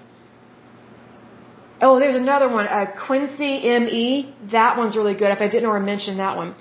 [1.82, 4.34] Oh, there's another one, uh, Quincy M.E.
[4.52, 6.56] That one's really good, if I didn't already mention that one.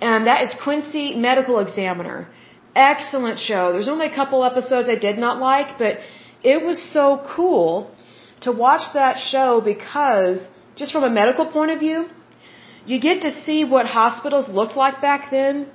[0.00, 2.28] And that is Quincy Medical Examiner.
[2.74, 3.72] Excellent show.
[3.72, 5.98] There's only a couple episodes I did not like, but
[6.42, 7.90] it was so cool
[8.42, 12.06] to watch that show because, just from a medical point of view,
[12.90, 15.66] you get to see what hospitals looked like back then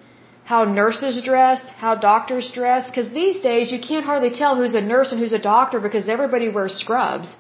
[0.45, 4.86] how nurses dressed, how doctors dressed, because these days you can't hardly tell who's a
[4.93, 7.36] nurse and who's a doctor because everybody wears scrubs.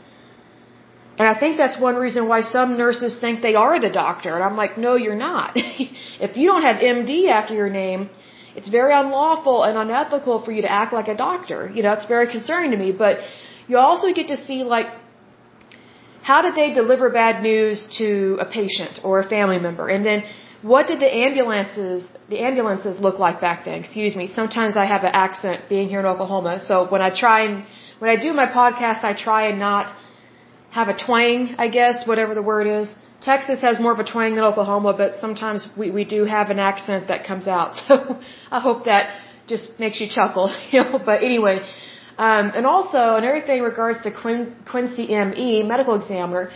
[1.19, 4.31] And I think that's one reason why some nurses think they are the doctor.
[4.35, 5.51] And I'm like, no, you're not.
[6.27, 8.09] if you don't have MD after your name,
[8.55, 11.71] it's very unlawful and unethical for you to act like a doctor.
[11.75, 12.91] You know, it's very concerning to me.
[12.91, 13.19] But
[13.67, 14.87] you also get to see, like,
[16.29, 19.85] how did they deliver bad news to a patient or a family member?
[19.95, 20.23] And then
[20.71, 21.99] what did the ambulances
[22.33, 23.75] the ambulances look like back then?
[23.83, 24.25] Excuse me.
[24.39, 27.55] Sometimes I have an accent being here in Oklahoma, so when I try and
[27.99, 29.85] when I do my podcast, I try and not
[30.71, 32.87] have a twang, I guess, whatever the word is.
[33.21, 36.59] Texas has more of a twang than Oklahoma, but sometimes we, we do have an
[36.71, 37.71] accent that comes out.
[37.87, 37.95] So
[38.57, 39.03] I hope that
[39.47, 40.99] just makes you chuckle, you know.
[41.09, 41.55] But anyway,
[42.17, 46.51] um, and also another thing in regards to Quin, Quincy M.E., medical examiner,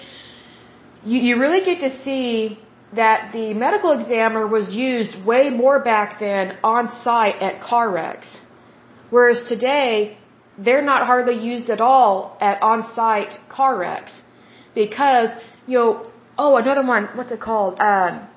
[1.03, 2.59] you, you really get to see
[2.95, 8.29] that the medical examiner was used way more back then on site at car wrecks.
[9.09, 10.17] Whereas today,
[10.57, 14.13] they're not hardly used at all at on site car wrecks.
[14.75, 15.29] Because,
[15.67, 17.79] you know, oh, another one, what's it called?
[17.79, 18.27] Um,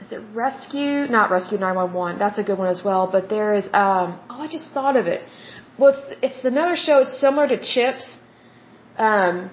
[0.00, 1.06] is it Rescue?
[1.08, 2.18] Not Rescue 911.
[2.18, 3.08] That's a good one as well.
[3.10, 5.22] But there is, um, oh, I just thought of it.
[5.82, 6.98] Well, it's, it's another show.
[7.04, 8.06] It's similar to Chips.
[8.96, 9.50] Um,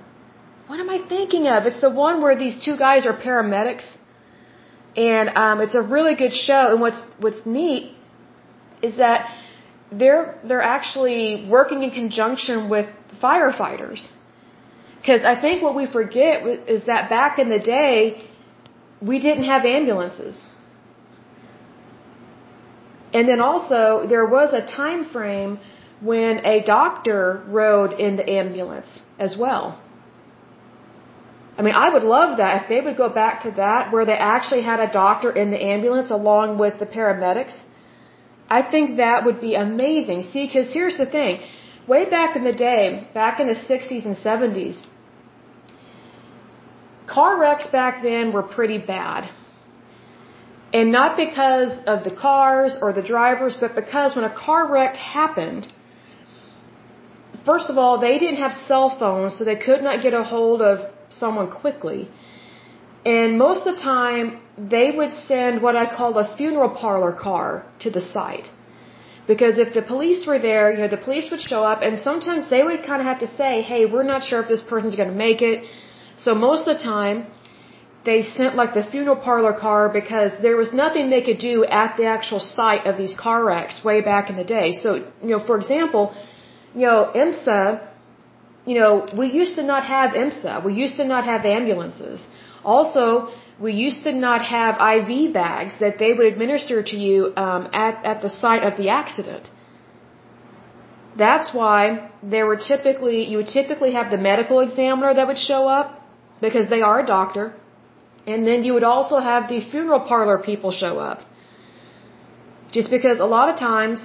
[0.67, 1.65] what am I thinking of?
[1.65, 3.87] It's the one where these two guys are paramedics
[4.95, 6.61] and um, it's a really good show.
[6.71, 7.95] And what's what's neat
[8.83, 9.21] is that
[9.91, 12.87] they're they're actually working in conjunction with
[13.23, 14.07] firefighters.
[14.99, 18.23] Because I think what we forget is that back in the day,
[19.01, 20.39] we didn't have ambulances.
[23.13, 25.59] And then also, there was a time frame
[26.01, 29.79] when a doctor rode in the ambulance as well.
[31.57, 34.17] I mean, I would love that if they would go back to that where they
[34.33, 37.63] actually had a doctor in the ambulance along with the paramedics.
[38.49, 40.23] I think that would be amazing.
[40.23, 41.41] See, because here's the thing.
[41.85, 44.77] Way back in the day, back in the 60s and 70s,
[47.07, 49.29] car wrecks back then were pretty bad.
[50.71, 54.95] And not because of the cars or the drivers, but because when a car wreck
[54.95, 55.67] happened,
[57.45, 60.61] first of all, they didn't have cell phones, so they could not get a hold
[60.61, 62.09] of someone quickly.
[63.05, 67.65] And most of the time, they would send what I call a funeral parlor car
[67.79, 68.49] to the site.
[69.31, 72.49] Because if the police were there, you know, the police would show up and sometimes
[72.49, 75.11] they would kind of have to say, hey, we're not sure if this person's going
[75.15, 75.63] to make it.
[76.17, 77.27] So most of the time,
[78.05, 81.95] they sent like the funeral parlor car because there was nothing they could do at
[81.97, 84.73] the actual site of these car wrecks way back in the day.
[84.73, 86.03] So, you know, for example,
[86.75, 87.87] you know, EMSA,
[88.65, 90.63] you know, we used to not have EMSA.
[90.63, 92.27] We used to not have ambulances.
[92.63, 97.69] Also, we used to not have IV bags that they would administer to you um,
[97.73, 99.49] at, at the site of the accident.
[101.17, 105.67] That's why there were typically, you would typically have the medical examiner that would show
[105.67, 105.99] up
[106.39, 107.53] because they are a doctor.
[108.25, 111.21] And then you would also have the funeral parlor people show up.
[112.71, 113.99] Just because a lot of times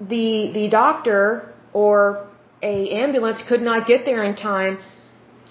[0.00, 2.26] the, the doctor or
[2.62, 4.78] a ambulance could not get there in time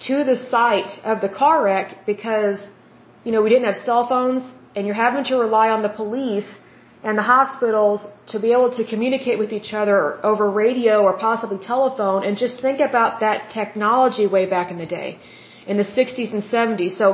[0.08, 2.58] to the site of the car wreck because,
[3.24, 4.42] you know, we didn't have cell phones
[4.74, 6.48] and you're having to rely on the police
[7.02, 11.58] and the hospitals to be able to communicate with each other over radio or possibly
[11.58, 15.18] telephone and just think about that technology way back in the day
[15.66, 16.96] in the 60s and 70s.
[16.96, 17.06] So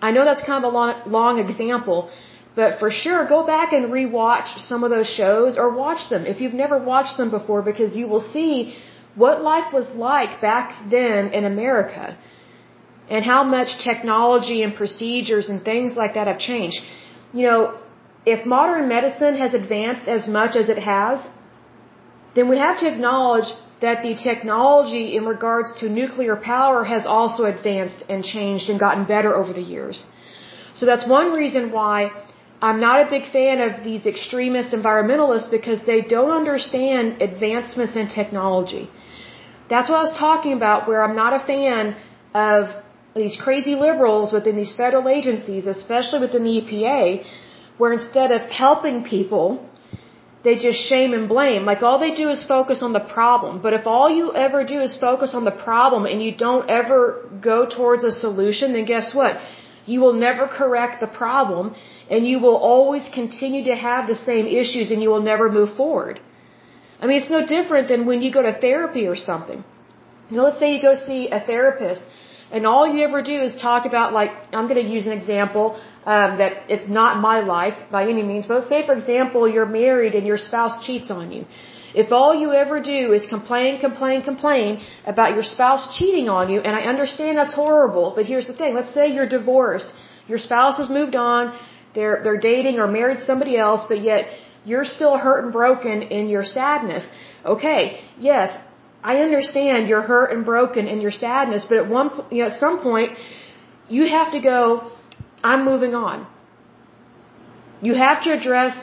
[0.00, 2.10] I know that's kind of a long, long example,
[2.56, 6.40] but for sure go back and rewatch some of those shows or watch them if
[6.40, 8.74] you've never watched them before because you will see
[9.14, 12.16] what life was like back then in America
[13.08, 16.80] and how much technology and procedures and things like that have changed.
[17.32, 17.78] You know,
[18.24, 21.26] if modern medicine has advanced as much as it has,
[22.34, 23.48] then we have to acknowledge
[23.80, 29.04] that the technology in regards to nuclear power has also advanced and changed and gotten
[29.04, 30.06] better over the years.
[30.74, 32.10] So that's one reason why
[32.66, 38.06] I'm not a big fan of these extremist environmentalists because they don't understand advancements in
[38.20, 38.84] technology.
[39.72, 41.96] That's what I was talking about, where I'm not a fan
[42.34, 42.60] of
[43.20, 47.04] these crazy liberals within these federal agencies, especially within the EPA,
[47.78, 49.46] where instead of helping people,
[50.44, 51.64] they just shame and blame.
[51.70, 53.60] Like all they do is focus on the problem.
[53.66, 57.28] But if all you ever do is focus on the problem and you don't ever
[57.50, 59.36] go towards a solution, then guess what?
[59.86, 61.74] You will never correct the problem
[62.10, 65.76] and you will always continue to have the same issues and you will never move
[65.76, 66.20] forward.
[67.00, 69.64] I mean, it's no different than when you go to therapy or something.
[70.30, 72.02] You know, let's say you go see a therapist,
[72.50, 75.78] and all you ever do is talk about, like, I'm going to use an example
[76.06, 80.14] um, that it's not my life by any means, but say, for example, you're married
[80.14, 81.44] and your spouse cheats on you.
[82.02, 86.60] If all you ever do is complain, complain, complain about your spouse cheating on you,
[86.60, 88.74] and I understand that's horrible, but here's the thing.
[88.74, 89.92] Let's say you're divorced.
[90.26, 91.56] Your spouse has moved on.
[91.94, 94.26] They're, they're dating or married somebody else, but yet
[94.64, 97.06] you're still hurt and broken in your sadness.
[97.44, 98.50] Okay, yes,
[99.02, 102.58] I understand you're hurt and broken in your sadness, but at one, you know, at
[102.58, 103.10] some point,
[103.88, 104.90] you have to go,
[105.44, 106.26] I'm moving on.
[107.82, 108.74] You have to address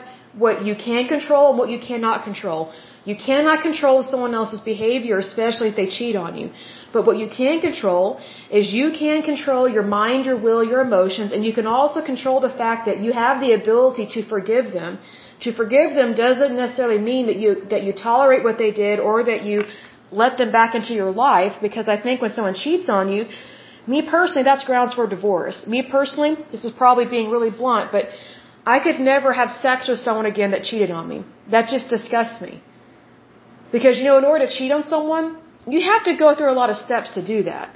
[0.44, 2.72] what you can control and what you cannot control.
[3.04, 6.50] You cannot control someone else's behavior, especially if they cheat on you.
[6.92, 11.32] But what you can control is you can control your mind, your will, your emotions,
[11.32, 14.98] and you can also control the fact that you have the ability to forgive them
[15.44, 19.14] to forgive them doesn't necessarily mean that you that you tolerate what they did or
[19.30, 19.62] that you
[20.22, 23.22] let them back into your life because I think when someone cheats on you,
[23.92, 25.66] me personally, that's grounds for divorce.
[25.66, 28.04] Me personally, this is probably being really blunt, but
[28.74, 31.24] I could never have sex with someone again that cheated on me.
[31.50, 32.62] That just disgusts me.
[33.72, 36.58] Because you know, in order to cheat on someone, you have to go through a
[36.62, 37.74] lot of steps to do that.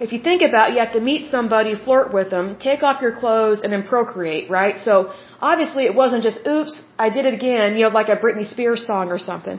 [0.00, 3.02] If you think about it, you have to meet somebody, flirt with them, take off
[3.02, 4.78] your clothes, and then procreate, right?
[4.78, 8.46] So obviously it wasn't just, oops, I did it again, you know, like a Britney
[8.46, 9.58] Spears song or something.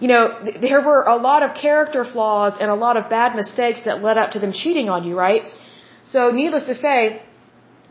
[0.00, 3.30] You know, th there were a lot of character flaws and a lot of bad
[3.42, 5.42] mistakes that led up to them cheating on you, right?
[6.14, 6.98] So needless to say,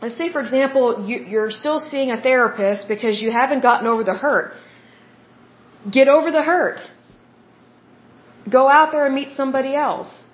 [0.02, 4.04] let's say for example, you, you're still seeing a therapist because you haven't gotten over
[4.10, 4.46] the hurt.
[5.98, 6.80] Get over the hurt.
[8.50, 10.24] Go out there and meet somebody else.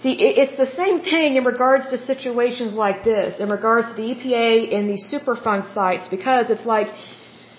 [0.00, 4.14] See, it's the same thing in regards to situations like this, in regards to the
[4.14, 6.88] EPA and these Superfund sites, because it's like,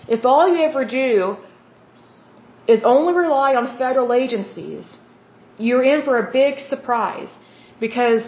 [0.07, 1.38] If all you ever do
[2.68, 4.86] is only rely on federal agencies,
[5.57, 7.30] you're in for a big surprise
[7.80, 8.24] because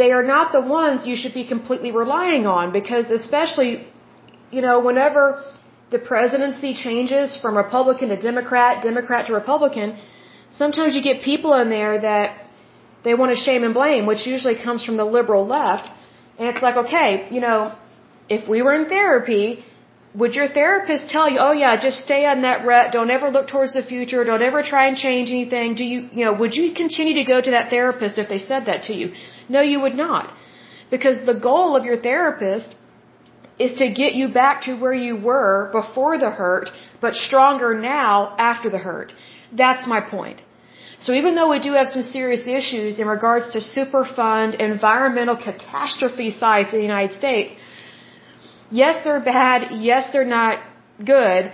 [0.00, 3.86] they are not the ones you should be completely relying on because especially,
[4.50, 5.44] you know, whenever
[5.96, 9.98] the presidency changes from Republican to Democrat, Democrat to Republican,
[10.62, 12.26] sometimes you get people in there that
[13.04, 15.86] they want to shame and blame, which usually comes from the liberal left.
[16.38, 17.58] And it's like, okay, you know,
[18.28, 19.64] if we were in therapy,
[20.14, 23.48] would your therapist tell you, oh yeah, just stay on that rut, don't ever look
[23.48, 25.74] towards the future, don't ever try and change anything?
[25.74, 28.66] Do you, you know, would you continue to go to that therapist if they said
[28.66, 29.12] that to you?
[29.48, 30.32] No, you would not.
[30.90, 32.74] Because the goal of your therapist
[33.58, 38.34] is to get you back to where you were before the hurt, but stronger now
[38.38, 39.12] after the hurt.
[39.52, 40.42] That's my point.
[41.00, 46.30] So even though we do have some serious issues in regards to Superfund environmental catastrophe
[46.30, 47.54] sites in the United States,
[48.70, 50.60] yes, they're bad, yes, they're not
[51.04, 51.52] good,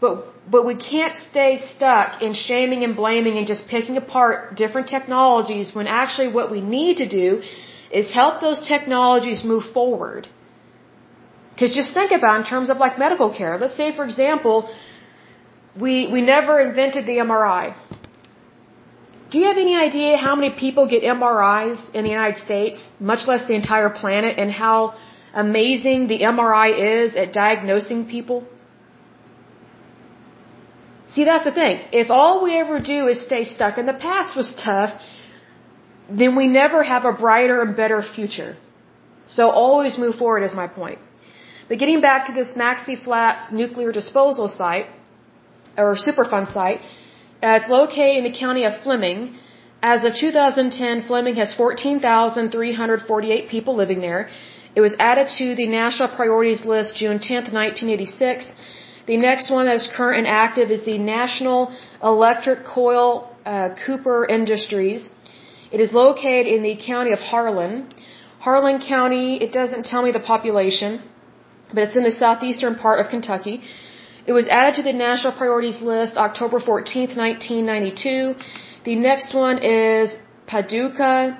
[0.00, 4.88] but but we can't stay stuck in shaming and blaming and just picking apart different
[4.88, 7.42] technologies when actually what we need to do
[7.90, 10.28] is help those technologies move forward.
[11.54, 13.56] Because just think about in terms of like medical care.
[13.58, 14.68] Let's say, for example,
[15.84, 17.74] we we never invented the MRI.
[19.30, 23.26] Do you have any idea how many people get MRIs in the United States, much
[23.26, 24.94] less the entire planet, and how
[25.44, 28.44] amazing the MRI is at diagnosing people?
[31.14, 31.80] See, that's the thing.
[32.02, 34.92] If all we ever do is stay stuck and the past was tough,
[36.20, 38.56] then we never have a brighter and better future.
[39.26, 40.98] So always move forward is my point.
[41.68, 44.86] But getting back to this Maxey Flats nuclear disposal site,
[45.78, 46.80] or Superfund site,
[47.42, 49.20] uh, it's located in the county of Fleming.
[49.82, 54.28] As of 2010, Fleming has 14,348 people living there.
[54.74, 58.50] It was added to the national priorities list June 10, 1986.
[59.06, 64.26] The next one that is current and active is the National Electric Coil uh, Cooper
[64.26, 65.10] Industries.
[65.70, 67.88] It is located in the county of Harlan.
[68.40, 71.02] Harlan County, it doesn't tell me the population,
[71.74, 73.56] but it's in the southeastern part of Kentucky.
[74.26, 78.34] It was added to the national priorities list October 14, 1992.
[78.84, 80.16] The next one is
[80.46, 81.38] Paducah,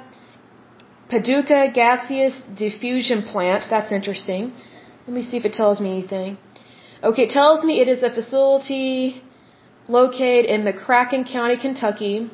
[1.09, 3.67] Paducah Gaseous Diffusion Plant.
[3.71, 4.53] That's interesting.
[5.07, 6.39] Let me see if it tells me anything.
[7.03, 9.23] Okay, it tells me it is a facility
[9.89, 12.31] located in McCracken County, Kentucky.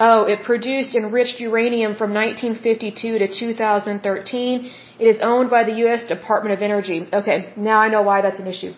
[0.00, 4.70] Oh, it produced enriched uranium from 1952 to 2013.
[4.98, 6.04] It is owned by the U.S.
[6.04, 7.06] Department of Energy.
[7.20, 8.74] Okay, now I know why that's an issue.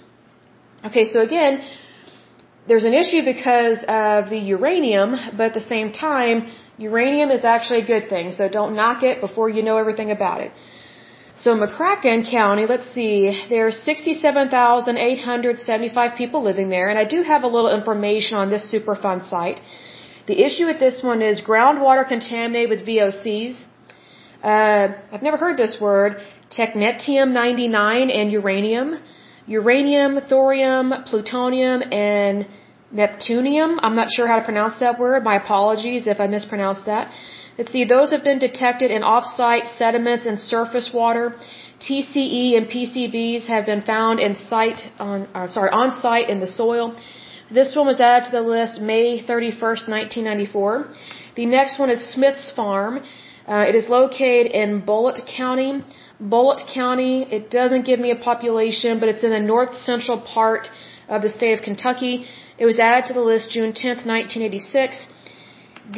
[0.84, 1.62] Okay, so again,
[2.68, 6.46] there's an issue because of the uranium, but at the same time,
[6.78, 10.40] uranium is actually a good thing, so don't knock it before you know everything about
[10.40, 10.52] it.
[11.36, 17.44] So McCracken County, let's see, there are 67,875 people living there, and I do have
[17.44, 19.60] a little information on this Superfund site.
[20.26, 23.64] The issue with this one is groundwater contaminated with VOCs.
[24.42, 26.16] Uh, I've never heard this word,
[26.50, 29.00] technetium-99 and uranium
[29.50, 32.46] uranium, thorium, plutonium, and
[32.94, 33.78] neptunium.
[33.82, 35.24] I'm not sure how to pronounce that word.
[35.24, 37.12] My apologies if I mispronounced that.
[37.58, 41.34] Let's see, those have been detected in off-site sediments and surface water.
[41.80, 46.46] TCE and PCBs have been found in site on, uh, sorry, on site in the
[46.46, 46.96] soil.
[47.50, 50.88] This one was added to the list May 31st, 1994.
[51.34, 53.00] The next one is Smith's Farm.
[53.50, 55.70] Uh, it is located in Bullitt County.
[56.20, 60.68] Bullitt County, it doesn't give me a population, but it's in the north central part
[61.08, 62.14] of the state of Kentucky.
[62.58, 65.06] It was added to the list June 10th, 1986.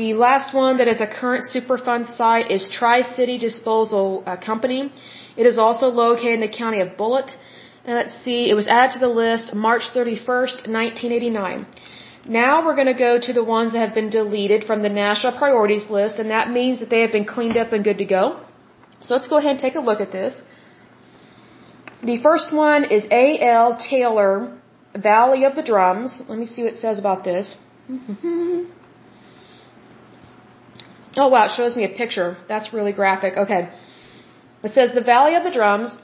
[0.01, 4.91] The last one that is a current Superfund site is Tri-City Disposal uh, Company.
[5.37, 7.37] It is also located in the county of Bullitt.
[7.85, 11.67] And let's see, it was added to the list March 31st, 1989.
[12.27, 15.37] Now we're going to go to the ones that have been deleted from the national
[15.39, 18.41] priorities list, and that means that they have been cleaned up and good to go.
[19.05, 20.41] So let's go ahead and take a look at this.
[22.03, 23.77] The first one is A.L.
[23.79, 24.57] Taylor,
[24.95, 26.21] Valley of the Drums.
[26.29, 27.57] Let me see what it says about this.
[27.91, 28.67] oh
[31.17, 32.37] wow, it shows me a picture.
[32.49, 33.37] That's really graphic.
[33.37, 33.69] Okay.
[34.63, 35.97] It says the Valley of the Drums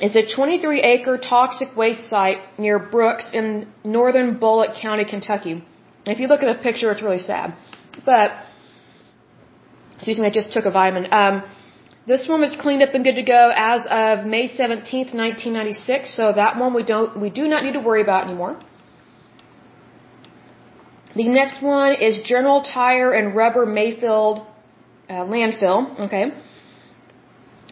[0.00, 5.64] is a 23 acre toxic waste site near Brooks in northern Bullitt County, Kentucky.
[6.06, 7.54] If you look at the picture, it's really sad.
[8.04, 8.32] But,
[9.94, 11.12] excuse me, I just took a vitamin.
[11.12, 11.44] Um,
[12.06, 16.32] this one was cleaned up and good to go as of May 17th, 1996, so
[16.32, 18.60] that one we don't we do not need to worry about anymore.
[21.16, 24.44] The next one is General Tire and Rubber Mayfield
[25.08, 26.32] uh, landfill, okay?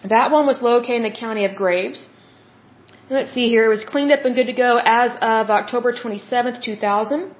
[0.04, 2.08] That one was located in the county of Graves.
[3.08, 3.66] Let's see here.
[3.66, 7.34] It was cleaned up and good to go as of October 27th, 2000.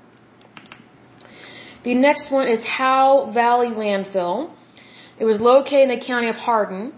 [1.84, 4.50] The next one is Howe Valley Landfill.
[5.18, 6.92] It was located in the county of Hardin.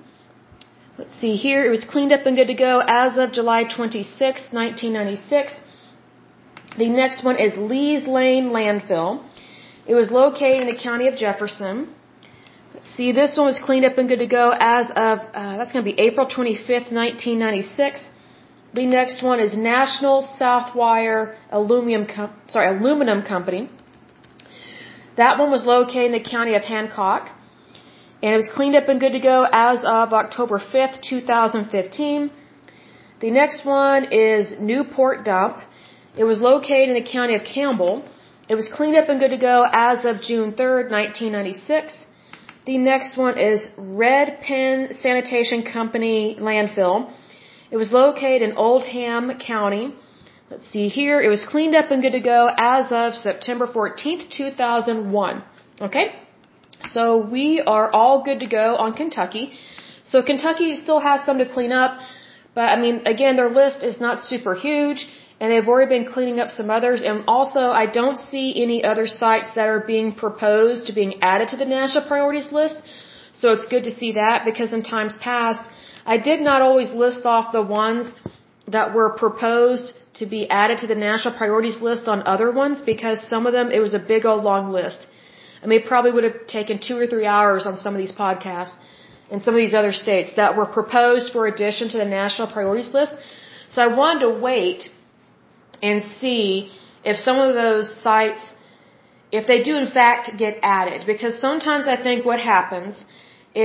[0.98, 1.64] Let's see here.
[1.64, 4.18] It was cleaned up and good to go as of July 26,
[4.52, 5.54] 1996.
[6.76, 9.22] The next one is Lee's Lane Landfill.
[9.86, 11.93] It was located in the county of Jefferson.
[12.82, 15.84] See, this one was cleaned up and good to go as of, uh, that's going
[15.84, 18.04] to be April 25th, 1996.
[18.74, 23.70] The next one is National Southwire Aluminum, Com sorry, Aluminum Company.
[25.16, 27.30] That one was located in the county of Hancock.
[28.22, 32.30] And it was cleaned up and good to go as of October 5th, 2015.
[33.20, 35.58] The next one is Newport Dump.
[36.16, 38.04] It was located in the county of Campbell.
[38.48, 42.06] It was cleaned up and good to go as of June 3rd, 1996.
[42.66, 47.12] The next one is Red Penn Sanitation Company Landfill.
[47.70, 49.94] It was located in Oldham County.
[50.50, 51.20] Let's see here.
[51.20, 55.42] It was cleaned up and good to go as of September 14th, 2001.
[55.82, 56.06] Okay?
[56.92, 59.52] So we are all good to go on Kentucky.
[60.04, 62.00] So Kentucky still has some to clean up,
[62.54, 65.06] but I mean, again, their list is not super huge,
[65.44, 67.02] and they've already been cleaning up some others.
[67.08, 71.48] And also, I don't see any other sites that are being proposed to being added
[71.48, 72.76] to the national priorities list.
[73.40, 75.68] So it's good to see that because in times past,
[76.14, 78.10] I did not always list off the ones
[78.76, 83.28] that were proposed to be added to the national priorities list on other ones because
[83.34, 85.06] some of them, it was a big old long list.
[85.62, 88.16] I mean, it probably would have taken two or three hours on some of these
[88.24, 88.74] podcasts
[89.30, 92.92] in some of these other states that were proposed for addition to the national priorities
[92.98, 93.12] list.
[93.68, 94.90] So I wanted to wait
[95.88, 96.46] and see
[97.10, 98.44] if some of those sites,
[99.38, 101.00] if they do in fact get added.
[101.12, 102.94] Because sometimes I think what happens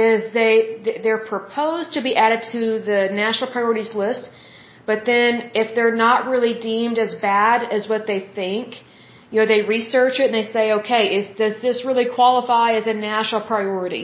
[0.07, 4.31] is they, they're proposed to be added to the national priorities list,
[4.89, 8.67] but then if they're not really deemed as bad as what they think,
[9.31, 12.87] you know, they research it and they say, okay, is, does this really qualify as
[12.87, 14.03] a national priority?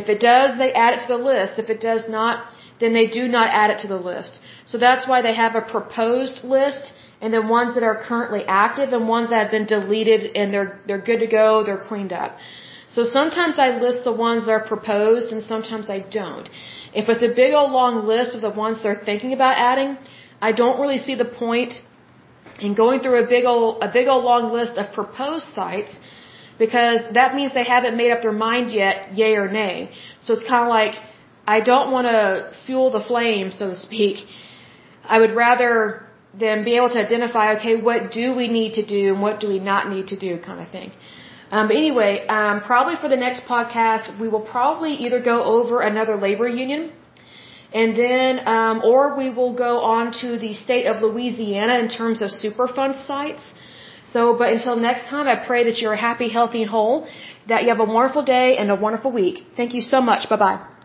[0.00, 1.58] If it does, they add it to the list.
[1.64, 2.34] If it does not,
[2.80, 4.40] then they do not add it to the list.
[4.64, 8.92] So that's why they have a proposed list and then ones that are currently active
[8.92, 12.38] and ones that have been deleted and they're, they're good to go, they're cleaned up.
[12.88, 16.48] So sometimes I list the ones that are proposed and sometimes I don't.
[16.92, 19.96] If it's a big old long list of the ones they're thinking about adding,
[20.40, 21.74] I don't really see the point
[22.60, 25.96] in going through a big old a big old long list of proposed sites
[26.58, 29.90] because that means they haven't made up their mind yet, yay or nay.
[30.20, 30.94] So it's kind of like
[31.46, 34.26] I don't want to fuel the flame, so to speak.
[35.04, 36.06] I would rather
[36.38, 39.48] than be able to identify, okay, what do we need to do and what do
[39.48, 40.92] we not need to do, kind of thing.
[41.50, 45.80] Um, but anyway, um, probably for the next podcast, we will probably either go over
[45.80, 46.92] another labor union
[47.72, 52.20] and then, um, or we will go on to the state of Louisiana in terms
[52.22, 53.42] of Superfund sites.
[54.12, 57.06] So, but until next time, I pray that you're happy, healthy, and whole,
[57.46, 59.44] that you have a wonderful day and a wonderful week.
[59.56, 60.28] Thank you so much.
[60.28, 60.79] Bye bye.